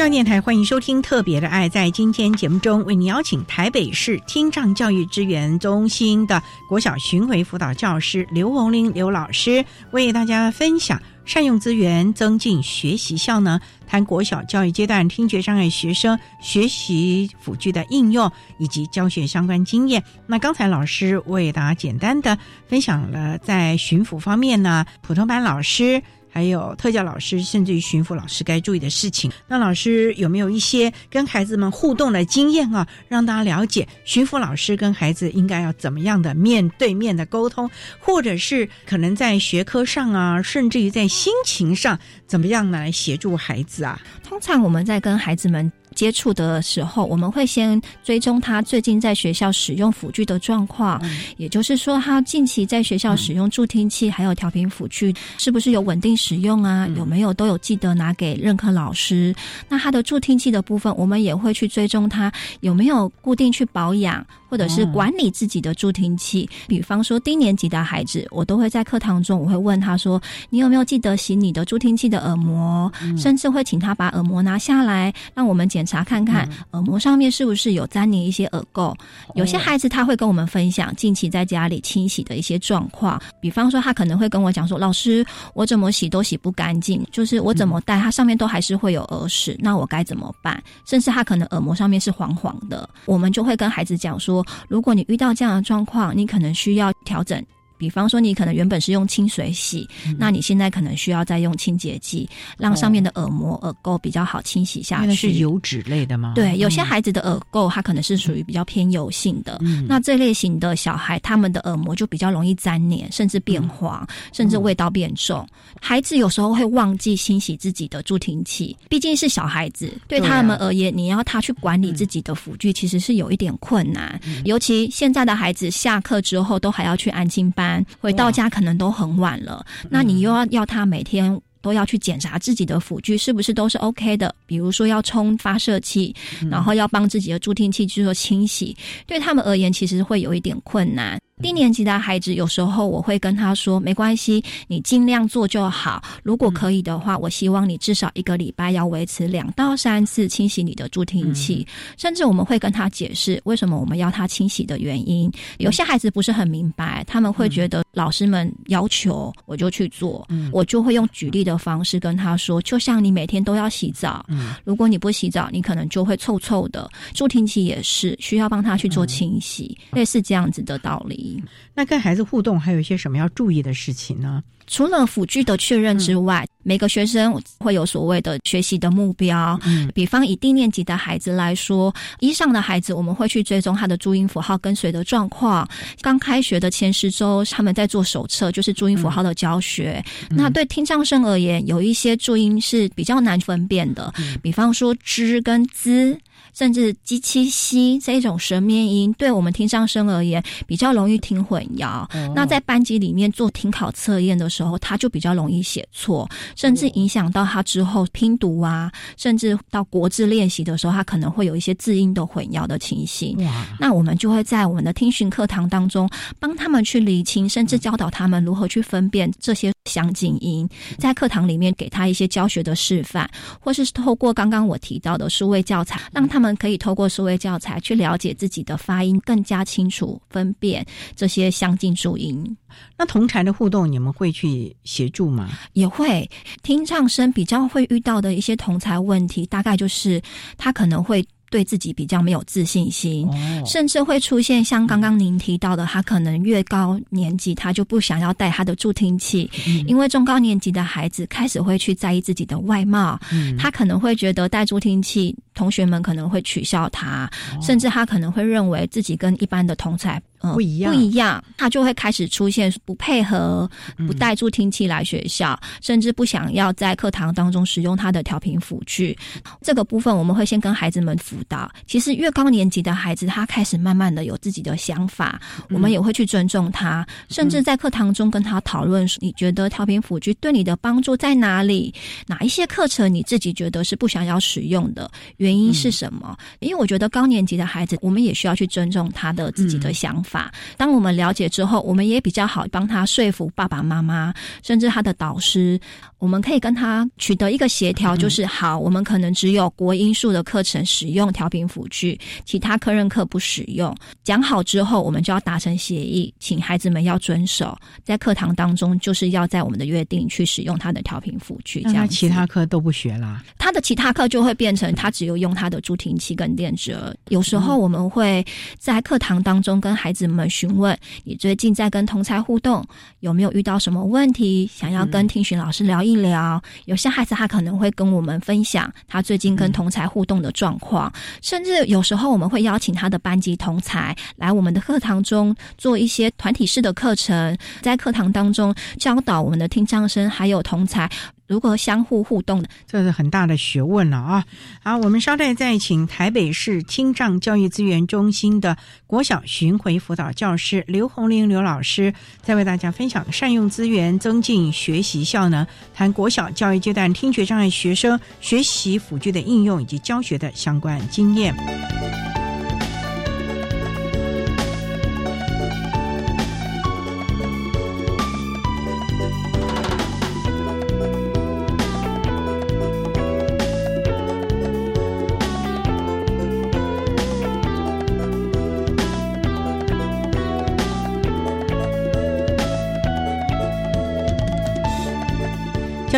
[0.03, 1.68] 教育电台欢迎收听《特别的爱》。
[1.72, 18.28] 在今天节目中，为您邀请台北市听障教育支援中心的国小巡回辅导教师刘红玲刘老师，为大家分享善用资源增进学习效能，谈国小教育阶段听觉障碍学生学习辅具的应用
[18.59, 20.03] 以及教学相关经验。
[20.26, 22.36] 那刚才老师为大家简单的
[22.66, 26.03] 分享了在巡抚方面呢，普通班老师。
[26.33, 29.30] 还有特教老师，甚至于巡抚老师该注意的事情。
[29.47, 32.89] 那老师有没有一些跟孩子们互动的经验啊？
[33.07, 37.70] 让大家了解巡抚老师跟孩子应该要怎么样的面对面的沟通，
[38.01, 44.01] 或者是可能在学科上啊，甚至于在心情上怎么样来协助孩子啊？
[44.24, 45.70] 通常我们在跟孩子们。
[45.93, 51.01] 接触的时候，我们会先追踪他最近在学校使用辅具的状况，
[51.36, 56.88] 也就是说，他近期在学校使用助听器还有调频辅具是不是有稳定使用啊？
[56.97, 59.34] 有没有都有记得拿给任课老师？
[59.68, 64.24] 那他的助听器的部分，我们也会去追踪他有没有固定去保养。
[64.53, 70.20] 或者是管理自己的助听器，比方说低年级的孩子，我都会在课堂中，我会问他说
[70.51, 78.95] ：“你有没有记得洗你的助听器的耳膜？”甚至会请他把耳膜拿下来，让我们检查看看耳膜上面是不是有粘连一些耳垢。
[79.35, 85.24] 有些孩子他会跟我们分享近期在家里清洗的一些状况，比方说他可能会跟我讲说：“老师，
[85.55, 94.45] 我怎么洗都洗不干净，就是我怎么戴，它上面都还是会有耳屎，那我该怎么办？”甚至他可能耳膜上面是黄黄的，我们就会跟孩子讲说。
[94.68, 97.45] 如果你遇到这样的状况，你可能需要调整。
[97.79, 105.14] 比方说，你可能原本是用清水洗，那你现在可能需要再用清洁剂，让上面的耳膜、耳垢比较好清洗下去。
[105.14, 106.33] 是油脂类的吗？
[106.35, 109.61] 对，有些孩子的耳垢它可能是属于比较偏油性的。
[109.89, 115.47] 那这类型的小孩，他们的耳膜就比较容易粘黏，甚至变黄，甚至味道变重。
[115.81, 124.20] 孩子有时候会忘记清洗自己的助听器，毕竟是小孩子，对他们而言，你要他去管理自己的辅具，其实是有一点困难。
[124.45, 127.72] 尤其现在的孩子下课之后都还要去安静班。
[128.01, 136.14] 回到家可能都很晚了，那你又要要他每天都要去检查自己的辅具是不是都是 OK 的，比如说要充发射器，
[136.51, 141.20] 然后要帮自己的助听器去做清洗，对他们而言其实会有一点困难。
[141.43, 146.01] 低年级的孩子，有时候我会跟他说：“没关系，你尽量做就好。
[146.22, 151.66] 如果可以的话，我希望你至少一个礼拜要维持两到三次清洗你的助听器。
[151.99, 155.28] 甚至我们会跟他解释为什么我们要他清洗的原因。
[155.59, 164.24] 有些孩子不是很明白，他们会觉得老师们要求我就去做，我就会用举例的方式跟他说：就像你每天都要洗澡，
[164.62, 166.88] 如果你不洗澡，你可能就会臭臭的。
[167.14, 171.30] 助听器也是需要帮他去做清洗，类似这样子的道理。”
[171.74, 174.43] 那跟孩子互动还有一些什么要注意的事情呢？
[174.68, 179.59] 除了辅具的确认之外，每个学生会有所谓的学习的目标。
[179.64, 185.68] 嗯，比方以低年级的孩子来说，一上的孩子我们会去追踪他的注音符号跟随的状况。
[186.01, 190.03] 刚开学的前十周，他们在做手册，就是注音符号的教学。
[190.30, 196.16] 那对听障生而言，有一些注音是比较难分辨的，比方说“之”跟“滋”。
[196.53, 202.07] 甚至“鸡七西”这一种舌面音，对我们听上声而言比较容易听混淆。
[202.34, 213.34] 那在班级里面做听考测验的时候，他就比较容易写错，甚至影响到他之后拼读啊，甚至到国字练习的时候，他可能会有一些字音的混淆的情形。
[213.80, 220.68] 那我们就会在我们的听训课堂当中帮他们去理清，甚至教导他们如何去分辨这些相近音。
[220.98, 223.28] 在课堂里面给他一些教学的示范，
[223.59, 226.41] 或是透过刚刚我提到的数位教材，让他们。
[226.43, 230.84] 们可以透过数位教材去了解自己的发音，更加清楚分辨
[231.14, 232.57] 这些相近注音。
[232.99, 235.49] 那同台的互动，你们会去协助吗？
[235.74, 236.28] 也会。
[236.64, 240.20] 听唱声比较会遇到的一些同才问题，大概就是
[240.59, 241.24] 他可能会。
[241.53, 243.28] 对自己比较没有自信心，
[243.66, 249.51] 甚至会出现像刚刚您提到的，他可能越高年级他就不想要带他的助听器，
[249.86, 253.20] 因为中高年级的孩子开始会去在意自己的外貌，
[253.59, 255.36] 他可能会觉得带助听器。
[255.55, 257.30] 同学们可能会取笑他，
[257.61, 263.70] 甚至他可能会认为自己跟一般的同才不一样，不一样，他就会开始出现不配合、
[264.07, 269.16] 不带助听器来学校，甚至不想要在课堂当中使用他的调频辅具。
[269.61, 271.70] 这个部分我们会先跟孩子们辅导。
[271.86, 275.40] 其实越高年级的孩子，他开始慢慢的有自己的想法，
[275.70, 281.94] 我们也会去尊重他，甚至在课堂中跟他讨论：你觉得调频辅具对你的帮助在哪里？
[282.26, 285.09] 哪一些课程你自己觉得是不想要使用的？
[285.43, 286.36] 原因是什么？
[286.61, 290.53] 因为我觉得高年级的孩子，我们也需要去尊重他的自己的想法。
[290.76, 294.32] 当我们了解之后，我们也比较好帮他说服爸爸妈妈，
[294.62, 295.78] 甚至他的导师。
[296.23, 303.93] 我们可以跟他取得一个协调，就是好，我们可能只有国音数的课程使用调频辅具，其他科任课不使用。
[304.23, 311.83] 讲好之后，我们就要达成协议，请孩子们要遵守，在课堂当中就是要在我们的约定去使用他的调频辅具。
[311.83, 313.43] 这样，其他课都不学啦。
[313.59, 317.12] 他的其他课就会变成他只有用他的助听器跟电折。
[317.31, 318.47] 有时候我们会
[318.79, 322.87] 在课堂当中跟孩子们询问：你最近在跟同才互动
[323.18, 324.70] 有没有遇到什么问题？
[324.73, 326.12] 想要跟听询老师聊一。
[326.13, 331.11] 医疗有些孩子他可能会跟我们分享他最近跟同才互动的状况，
[331.41, 341.11] 甚至有时候我们会邀请他的班级同才来我们的课堂中做一些团体式的课程，在课堂当中教导我们的听障生还有同才。
[341.53, 344.42] 如何相互互动的，这是很大的学问了啊！
[344.82, 348.74] 好，我们稍待再请台北市听障教育资源中心的
[349.07, 362.32] 国小巡回辅导教师刘红玲刘老师，再为大家分享善用资源增进学习效能，谈国小教育阶段听觉障碍学生学习辅具的应用以及教学的相关经验。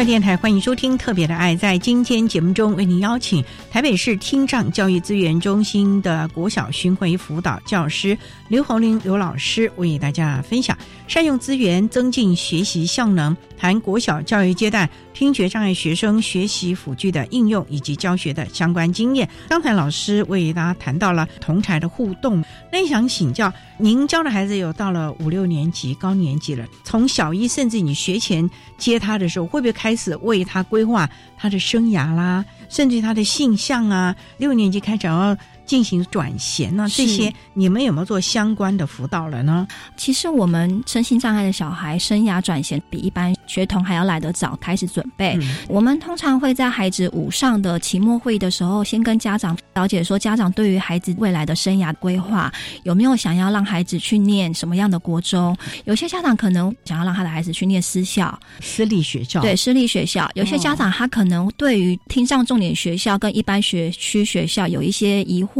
[0.05, 1.57] 电台欢迎收听《特别的爱》。
[1.59, 8.17] 在今天节目中，为您邀请台北市听障教育资源中心的国小巡回辅导教师
[8.49, 10.77] 刘红玲刘老师，为大家分享
[11.09, 19.29] 善用资源增进学习效能，谈国小教育阶段听觉障碍学生学习辅具的应用以及教学的相关经验。
[19.49, 29.73] 刚才老师为大家谈到了同台的互动，那想请教您教的孩子有到了五六年级、高年级了，从小一甚至你学前接他的时候，会不会？
[29.85, 31.07] 开始为他规划
[31.37, 34.17] 他的生涯啦，甚至他的性向啊。
[34.39, 35.37] 六年级开始要
[35.67, 39.67] 进行转衔呢，这些你们有没有做相关的辅导了呢？
[39.97, 45.39] 其实我们身心障碍的小孩生涯转衔比一般学童还要来得早开始准备。
[45.69, 52.53] 我们通常会在孩子五上的期末会议的时候，先跟家长了解说，家长对于孩子未来的生涯规划
[52.83, 55.57] 有没有想要让孩子去念什么样的国中？
[55.85, 59.55] 有些家长可能想要让他的孩子去念私校、私立学校，对。
[59.57, 65.54] 私立学校有些家长他可能对于听障重点学校跟一般学区学校有一些疑惑，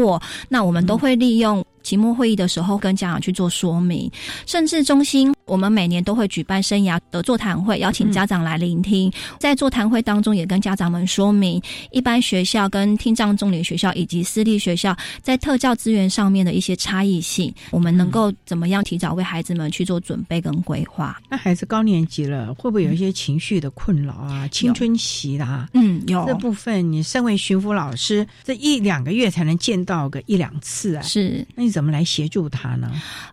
[0.49, 1.65] 那我们都会利用。
[1.83, 4.11] 期末会议的时候，跟家长去做说明，
[4.47, 9.13] 甚至中心我们每年都会举办生涯的座谈会，邀请家长来聆听。
[9.39, 21.21] 在座谈会当中，也跟家长们说明一般学校跟听障重点学校以及私立学校在特教资源上面的一些差异性，我们能够怎么样提早为孩子们去做准备跟规划？
[21.29, 24.49] 那孩子高年级了，会不会有一些情绪的困扰啊？
[24.49, 31.03] 青春期的啊，嗯，有这部分，你身为巡抚老师，这一两个月才能见到个一两次啊？
[31.03, 31.75] 是那你。
[31.75, 32.89] 怎么来协助他呢？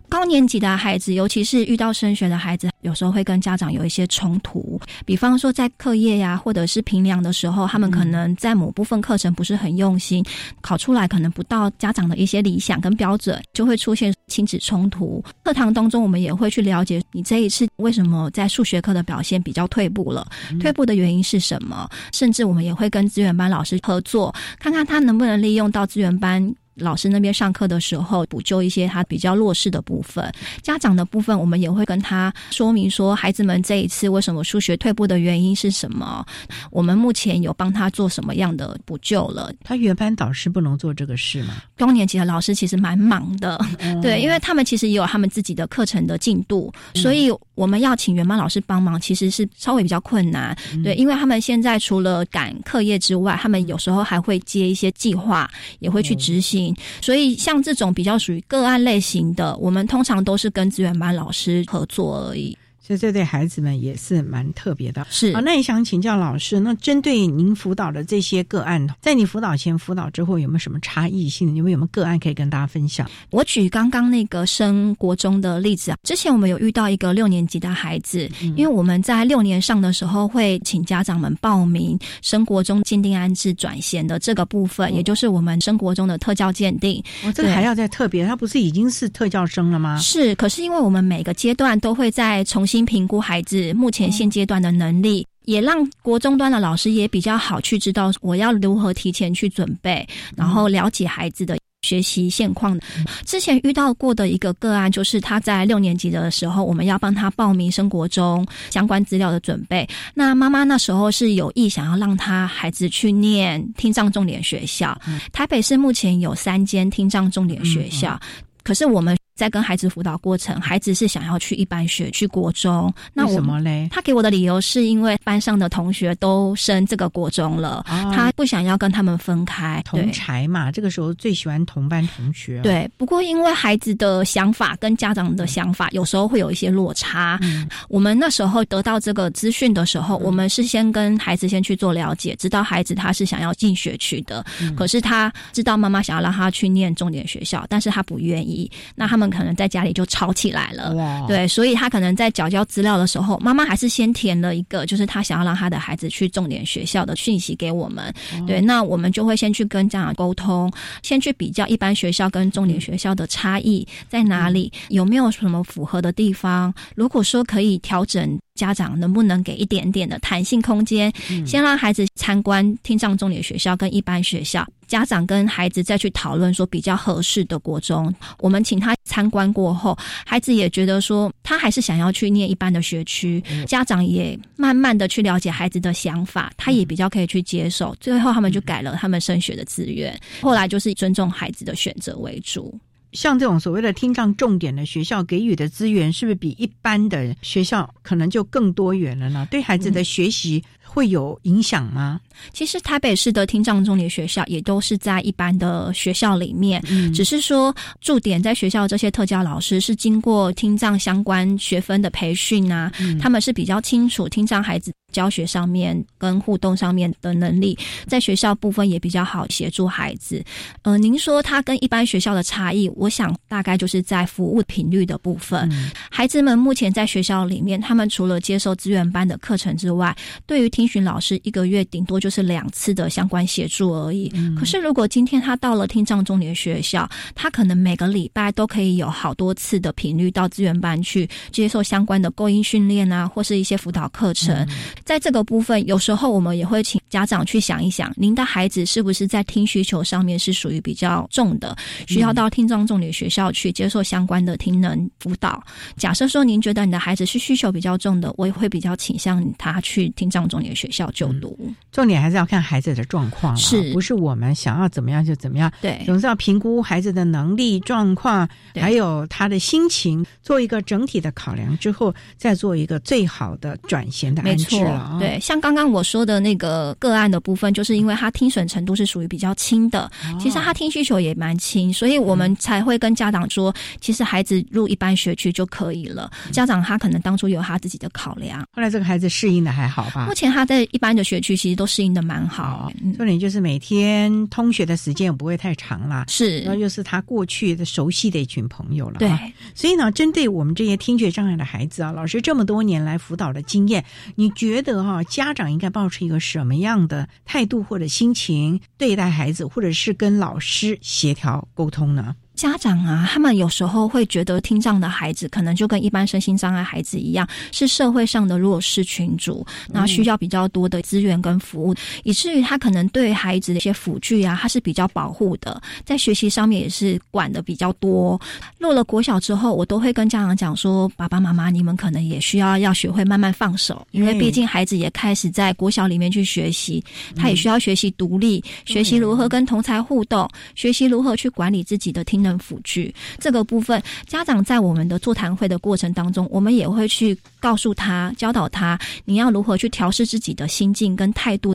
[0.08, 4.80] 高年级的孩子，尤其是遇到升学的孩子，有时候会跟家长有一些冲突。
[5.06, 10.24] 比方说，在课业呀，或者是评量的时候，他们可能在某部分课程不是很用心，
[10.60, 15.22] 考出来可能不到家长的一些理想跟标准，就会出现亲子冲突。
[15.44, 20.26] 课堂当中，我们也会去了解你这一次为什么在数学课的表现比较退步了，
[20.60, 21.88] 退步的原因是什么？
[22.12, 26.52] 甚至我们也会跟资源班老师合作，看看他能不能利用到资源班。
[26.76, 30.32] 老师那边上课的时候补救一些他比较弱势的部分。
[30.62, 36.24] 家长的部分，我们也会跟他说明说，孩子们这一次为什么数学退步的原因是什么。
[36.70, 39.52] 我们目前有帮他做什么样的补救了？
[39.62, 41.54] 他原班导师不能做这个事吗？
[41.76, 43.60] 高年级的老师其实蛮忙的，
[44.00, 50.56] 对，因为他们其实也有他们自己的课程的进度，所以我们要请原班老师帮忙，其实是稍微比较困难。
[50.82, 55.50] 对，因为他们现在除了赶课业之外，他们有时候还会接一些计划，
[55.80, 56.61] 也会去执行。
[57.00, 62.56] 所以像这种比较属于个案类型的，我们通常都是跟资源班老师合作而已。
[62.84, 65.06] 所以这对孩子们也是蛮特别的。
[65.08, 71.54] 是啊，那也想请教老师，那针对您辅导的这些个案，在你辅导前、辅导之后有没有什么差异性？
[71.54, 73.08] 有没有没有个案可以跟大家分享？
[73.30, 87.02] 我举刚刚那个升国中的例子啊，之前我们有遇到一个六年级的孩子，因为我们在六年上的时候会请家长们报名升国中鉴定安置转衔的这个部分，也就是我们升国中的特教鉴定。
[87.24, 89.98] 哦，这个还要再特别，他不是已经是特教生了吗？
[89.98, 102.78] 是，可是因为我们每个阶段都会在重新评估孩子目前现阶段的能力，也让国中端的老师也比较好去知道我要如何提前去准备，然后了解孩子的学习现况。
[103.26, 109.86] 之前遇到过的一个个案，就是他在六年级的时候，我们要帮他报名升国中相关资料的准备。
[110.14, 114.96] 那妈妈那时候是有意想要让他孩子去念听障重点学校，
[115.32, 118.18] 台北市目前有三间听障重点学校，
[118.62, 119.16] 可是我们。
[119.34, 123.88] 在跟孩子辅导过程，孩子是想要去一般学去国中，那什么嘞？
[123.90, 129.82] 他给我的理由是因为班上的同学都升这个国中了，他不想要跟他们分开。
[129.86, 132.60] 同才嘛，这个时候最喜欢同班同学。
[132.62, 137.40] 对，不过因为孩子的想法跟家长的想法有时候会有一些落差。
[137.88, 144.44] 我们那时候得到这个资讯的时候，我们是先跟孩子先去做了解，知道孩子他是想要进学区的，
[144.76, 148.70] 可是他知道妈妈想要让他去念重点学校，但是他不愿意。
[148.94, 149.21] 那他们。
[149.30, 158.12] 可能在家里就吵起来了，对，所以他可能在缴交资料的时候，妈妈还是先填了一个，就是他想要让他的孩子去重点学校的讯息给我们。
[158.46, 166.72] 对，那我们就会先去跟家长沟通，先去比较一般学校跟重点学校的差异在哪里，有没有什么符合的地方。
[166.94, 168.38] 如果说可以调整。
[168.62, 171.12] 家长能不能给一点点的弹性空间，
[171.44, 178.14] 先让孩子参观听障重点学校跟一般学校，家长跟孩子再去讨论说比较合适的国中。
[178.38, 187.92] 我们请他参观过后，孩子也觉得说他还是想要去念一般的学区，家长也慢慢的去了解孩子的想法，他也比较可以去接受。
[187.98, 192.72] 最后他们就改了他们升学的志愿，后来就是尊重孩子的选择为主。
[193.12, 199.46] 像这种所谓的听障重点的学校给予的资源，是不是比一般的学校可能就更多元了呢？
[199.50, 202.20] 对孩子的学习会有影响吗？
[202.52, 206.82] 其实台北市的听障重点学校也都是在一般的学校里面，
[207.14, 214.92] 只是说驻点在学校这些特教老师是经过听障相关学分的培训啊，他们是比较清楚听障孩子。
[215.12, 220.42] 教学上面跟互动上面的能力，在学校部分也比较好协助孩子。
[220.84, 225.70] 呃，您说他跟一般学校的差异，我想大概就是在服务频率的部分。
[226.10, 230.16] 孩子们目前在学校里面，他们除了接受资源班的课程之外，
[230.46, 234.32] 对于听询老师一个月顶多就是两次的相关协助而已。
[234.58, 244.66] 可是如果今天他到了听障重点学校，他可能每个礼拜都可以有好多次的频率到资源班去接受相关的构音训练啊，或是一些辅导课程。
[245.04, 251.76] 在这个部分，有时候我们也会请家长去想一想，您的孩子是不是在听需求上面是属于比较重的，
[252.06, 255.62] 需要到听障重点学校去接受相关的听能辅导。
[255.96, 261.58] 假设说您觉得你的孩子是需求比较重的，我也会比较倾向他去听障重点学校就读。
[261.90, 265.70] 重点还是要看孩子的状况，是不是我们想要怎么样就怎么样？
[265.80, 274.76] 对，总是要评估孩子的能力状况，还有他的心情，做一个整体的考量之后，再做一个最好的转衔的安置。
[275.18, 280.10] 对，像刚刚我说的那个个案的部分，就是因为他听损程度是属于比较轻的，
[280.40, 286.30] 其实他听需求也蛮轻，所以我们才会跟家长说，其实孩子入一般学区就可以了。
[286.50, 290.26] 家长他可能当初有他自己的考量，后来这个孩子适应的还好吧？
[290.26, 292.92] 目前他在一般的学区其实都适应的蛮好。
[293.16, 299.18] 重点就是每天通学的时间也不会太长啦，是，然后又是他过去的熟悉的一群朋友了。
[299.18, 299.30] 对，
[299.74, 304.04] 所以呢，针对我们这些听觉障碍的孩子啊，老师这么多年来辅导的经验，
[304.34, 305.22] 你觉得哈？
[305.24, 312.34] 家长应该保持一个什么样的态度或者心情对待孩子，或者是跟老师协调沟通呢？
[312.62, 321.92] 家长啊，他们有时候会觉得听障的孩子可能就跟一般身心障碍孩子一样，是社会上的弱势群组，那需要比较多的资源跟服务，
[322.22, 328.40] 以至于他可能对孩子的一些辅具啊，他是比较保护的，在学习上面也是管的比较多。
[328.78, 337.02] 入了国小之后，我都会跟家长讲说，爸爸妈妈你们可能也需要要学会慢慢放手，因为毕竟孩子也开始在国小里面去学习，
[337.34, 343.14] 他也需要学习独立，学习如何跟同才互动，学习如何去管理自己的听能辅具。
[343.38, 351.74] 这个部分，家长在我们的座谈会的过程当中，我们也会去告诉他、教导他，你要如何去调试自己的心境跟态度。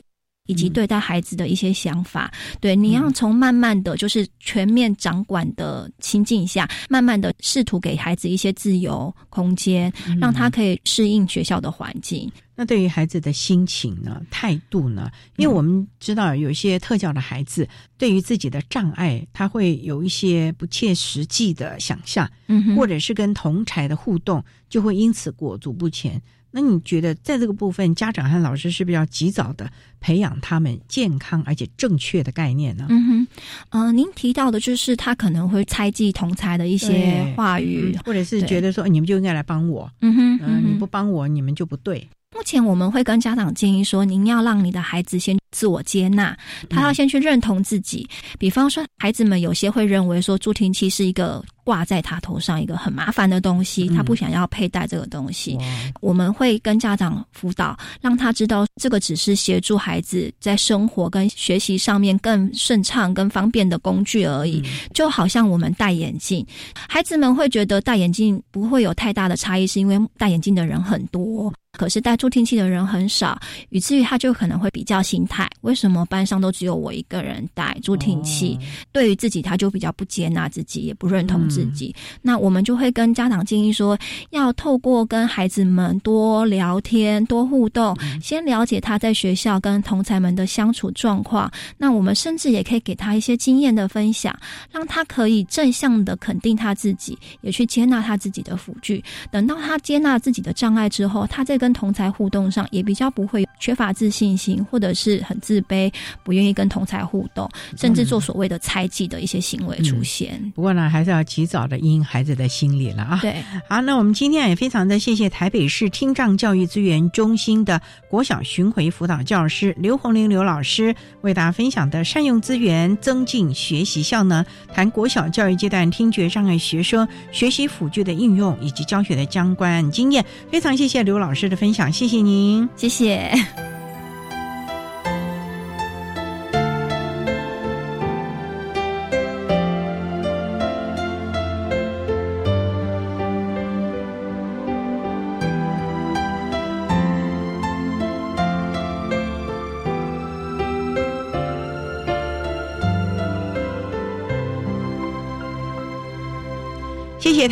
[0.50, 12.32] 以及对待孩子的一些想法，对，你要从慢慢的就是全面掌管的情境下，慢慢的试图给孩子一些自由空间，让他可以适应学校的环境。
[12.60, 15.08] 那对于孩子的心情呢、态度呢？
[15.36, 26.20] 因为我们知道有一些特教的孩子，对于自己的障碍，他会有一些不切实际的想象，嗯，或者是跟同才的互动，就会因此裹足不前。
[26.50, 32.86] 那你觉得在这个部分，家长和老师是不是要及早的培养他们健康而且正确的概念呢？
[32.88, 33.26] 嗯哼，
[33.68, 42.08] 呃，您提到的就是他可能会猜忌同才的一些话语，或者是觉得说你们就应该来帮我，嗯哼，嗯，你不帮我，你们就不对。
[42.36, 46.36] 目前我们会跟家长建议说，您要让你的孩子先自我接纳，
[46.68, 48.08] 他要先去认同自己。
[48.38, 55.58] 比方说，孩子们有些会认为说助听器是一个挂在他头上一个很麻烦的东西，他不想要佩戴这个东西。
[56.00, 64.62] 我们会跟家长辅导，让他知道这个只是协助孩子在生活跟学习上面更顺畅、更方便的工具而已。
[64.92, 66.46] 就好像我们戴眼镜，
[66.88, 71.52] 孩子们会觉得戴眼镜不会有太大的差异，是因为戴眼镜的人很多。
[71.78, 78.58] 可是带助听器的人很少，以至于他就可能会比较心态：为什么班上都只有我一个人带助听器？
[78.92, 81.94] 对于自己，他就比较不接纳自己，也不认同自己。
[82.20, 83.96] 那我们就会跟家长建议说，
[84.30, 91.48] 要透过跟孩子们多聊天、多互动，先了解他在学校跟同才们的相处状况。
[91.76, 94.36] 那我们甚至也可以给他一些经验的分享，
[94.72, 99.02] 让他可以正向的肯定他自己，也去接纳他自己的辅具。
[99.30, 105.92] 等到他接纳自己的障碍之后，他再跟同才互动上也比较不会缺乏自信心，或者是很自卑，
[106.22, 110.52] 不愿意跟同才互动，甚至做所谓的猜忌的一些行为出现。
[110.54, 113.18] 不过呢，还是要及早的因孩子的心理了啊。
[113.22, 130.24] 对，好，那我们今天也非常的谢谢台北市听障教育资源中心的国小巡回辅导教师刘红玲刘老师为大家分享的善用资源增进学习效能，谈国小教育阶段听觉障碍学生学习辅具的应用以及教学的相关经验。
[130.50, 133.47] 非常谢谢刘老师的分享，谢谢您，谢谢。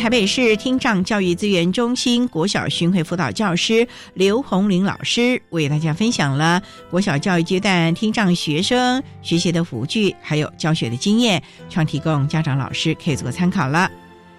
[0.07, 13.91] 台北市听障教育资源中心国小巡回辅导教师刘红玲老师为大家分享了国小教育阶段听障学生学习的辅具，还有教学的经验，创提供家长老师可以做个参考了。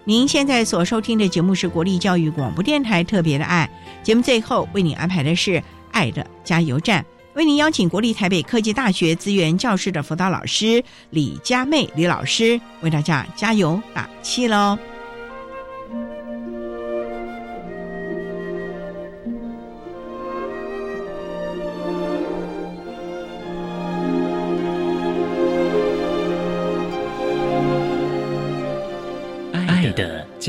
[0.04, 3.68] 您现在所收听的节目是国立教育广播电台特别的爱
[4.02, 5.62] 节目，最后为您安排的是
[5.92, 7.04] 爱的加油站，
[7.34, 14.78] 为您邀请国立台北科技大学资源教室的辅导老师李佳妹李老师为大家加油打气喽。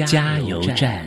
[0.05, 1.05] 加油站。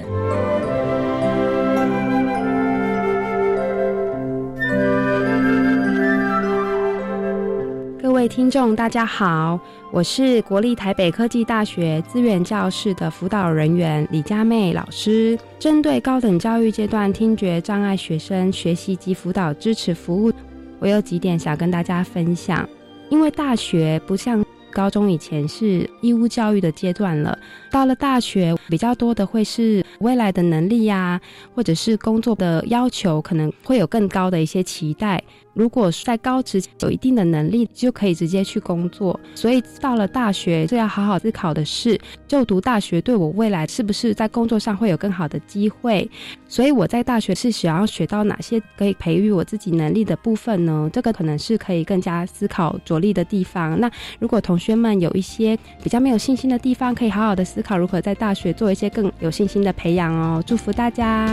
[8.00, 9.58] 各位听众，大家好，
[9.90, 15.36] 我是国立台北科技大学资源教室的辅导人员李佳妹老师。
[15.58, 20.32] 针对高等教育阶段听觉障碍学生学习及辅导支持服务，
[20.78, 22.68] 我有几点想跟大家分享。
[23.08, 27.38] 因为大学不像高中以前是义务教育的阶段了，
[27.70, 31.20] 到了大学比较多的会是未来的能力呀、
[31.54, 35.22] 或者是工作的要求，可能会有更高的一些期待。
[35.54, 39.18] 如果是在高职有一定的能力，就可以直接去工作。
[39.34, 46.10] 所以到了大学，就要好好思考的是，就读大学对我未来是不是在工作上会有更好的机会。
[46.48, 50.88] 所以我在大学是想要学到哪些可以培育我自己能力的部分呢？
[50.92, 53.78] 这个可能是可以更加思考着力的地方。
[53.78, 60.42] 那如果同学们有一些比较没有信心的地方，可以好好的思考如何在大学做一些更有信心的培养哦。
[60.46, 61.28] 祝福大家！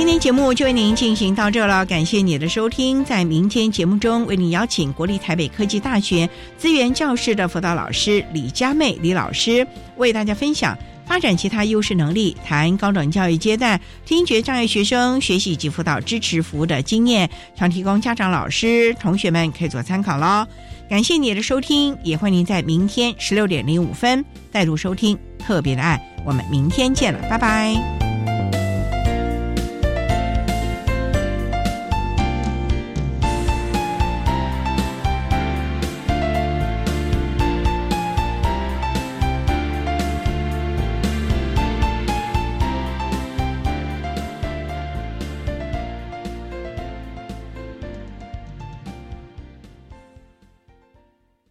[0.00, 3.04] 今天节目就为您进行到这了，感谢你的收听。
[3.04, 6.26] 在明天节目中，为您邀请国立台北科技大学
[6.56, 9.64] 资源教室的辅导老师李佳妹李老师，
[9.98, 10.74] 为大家分享
[11.04, 20.46] 发展其他优势能力，谈高等教育阶段听觉障碍学生学习及辅导支持服务的经验，常提供家长、老师、同学们可以做参考喽。
[20.88, 26.02] 感谢你的收听，也欢迎您在明天十六点零五分再度收听特别的爱。
[26.24, 28.09] 我们明天见了，拜拜。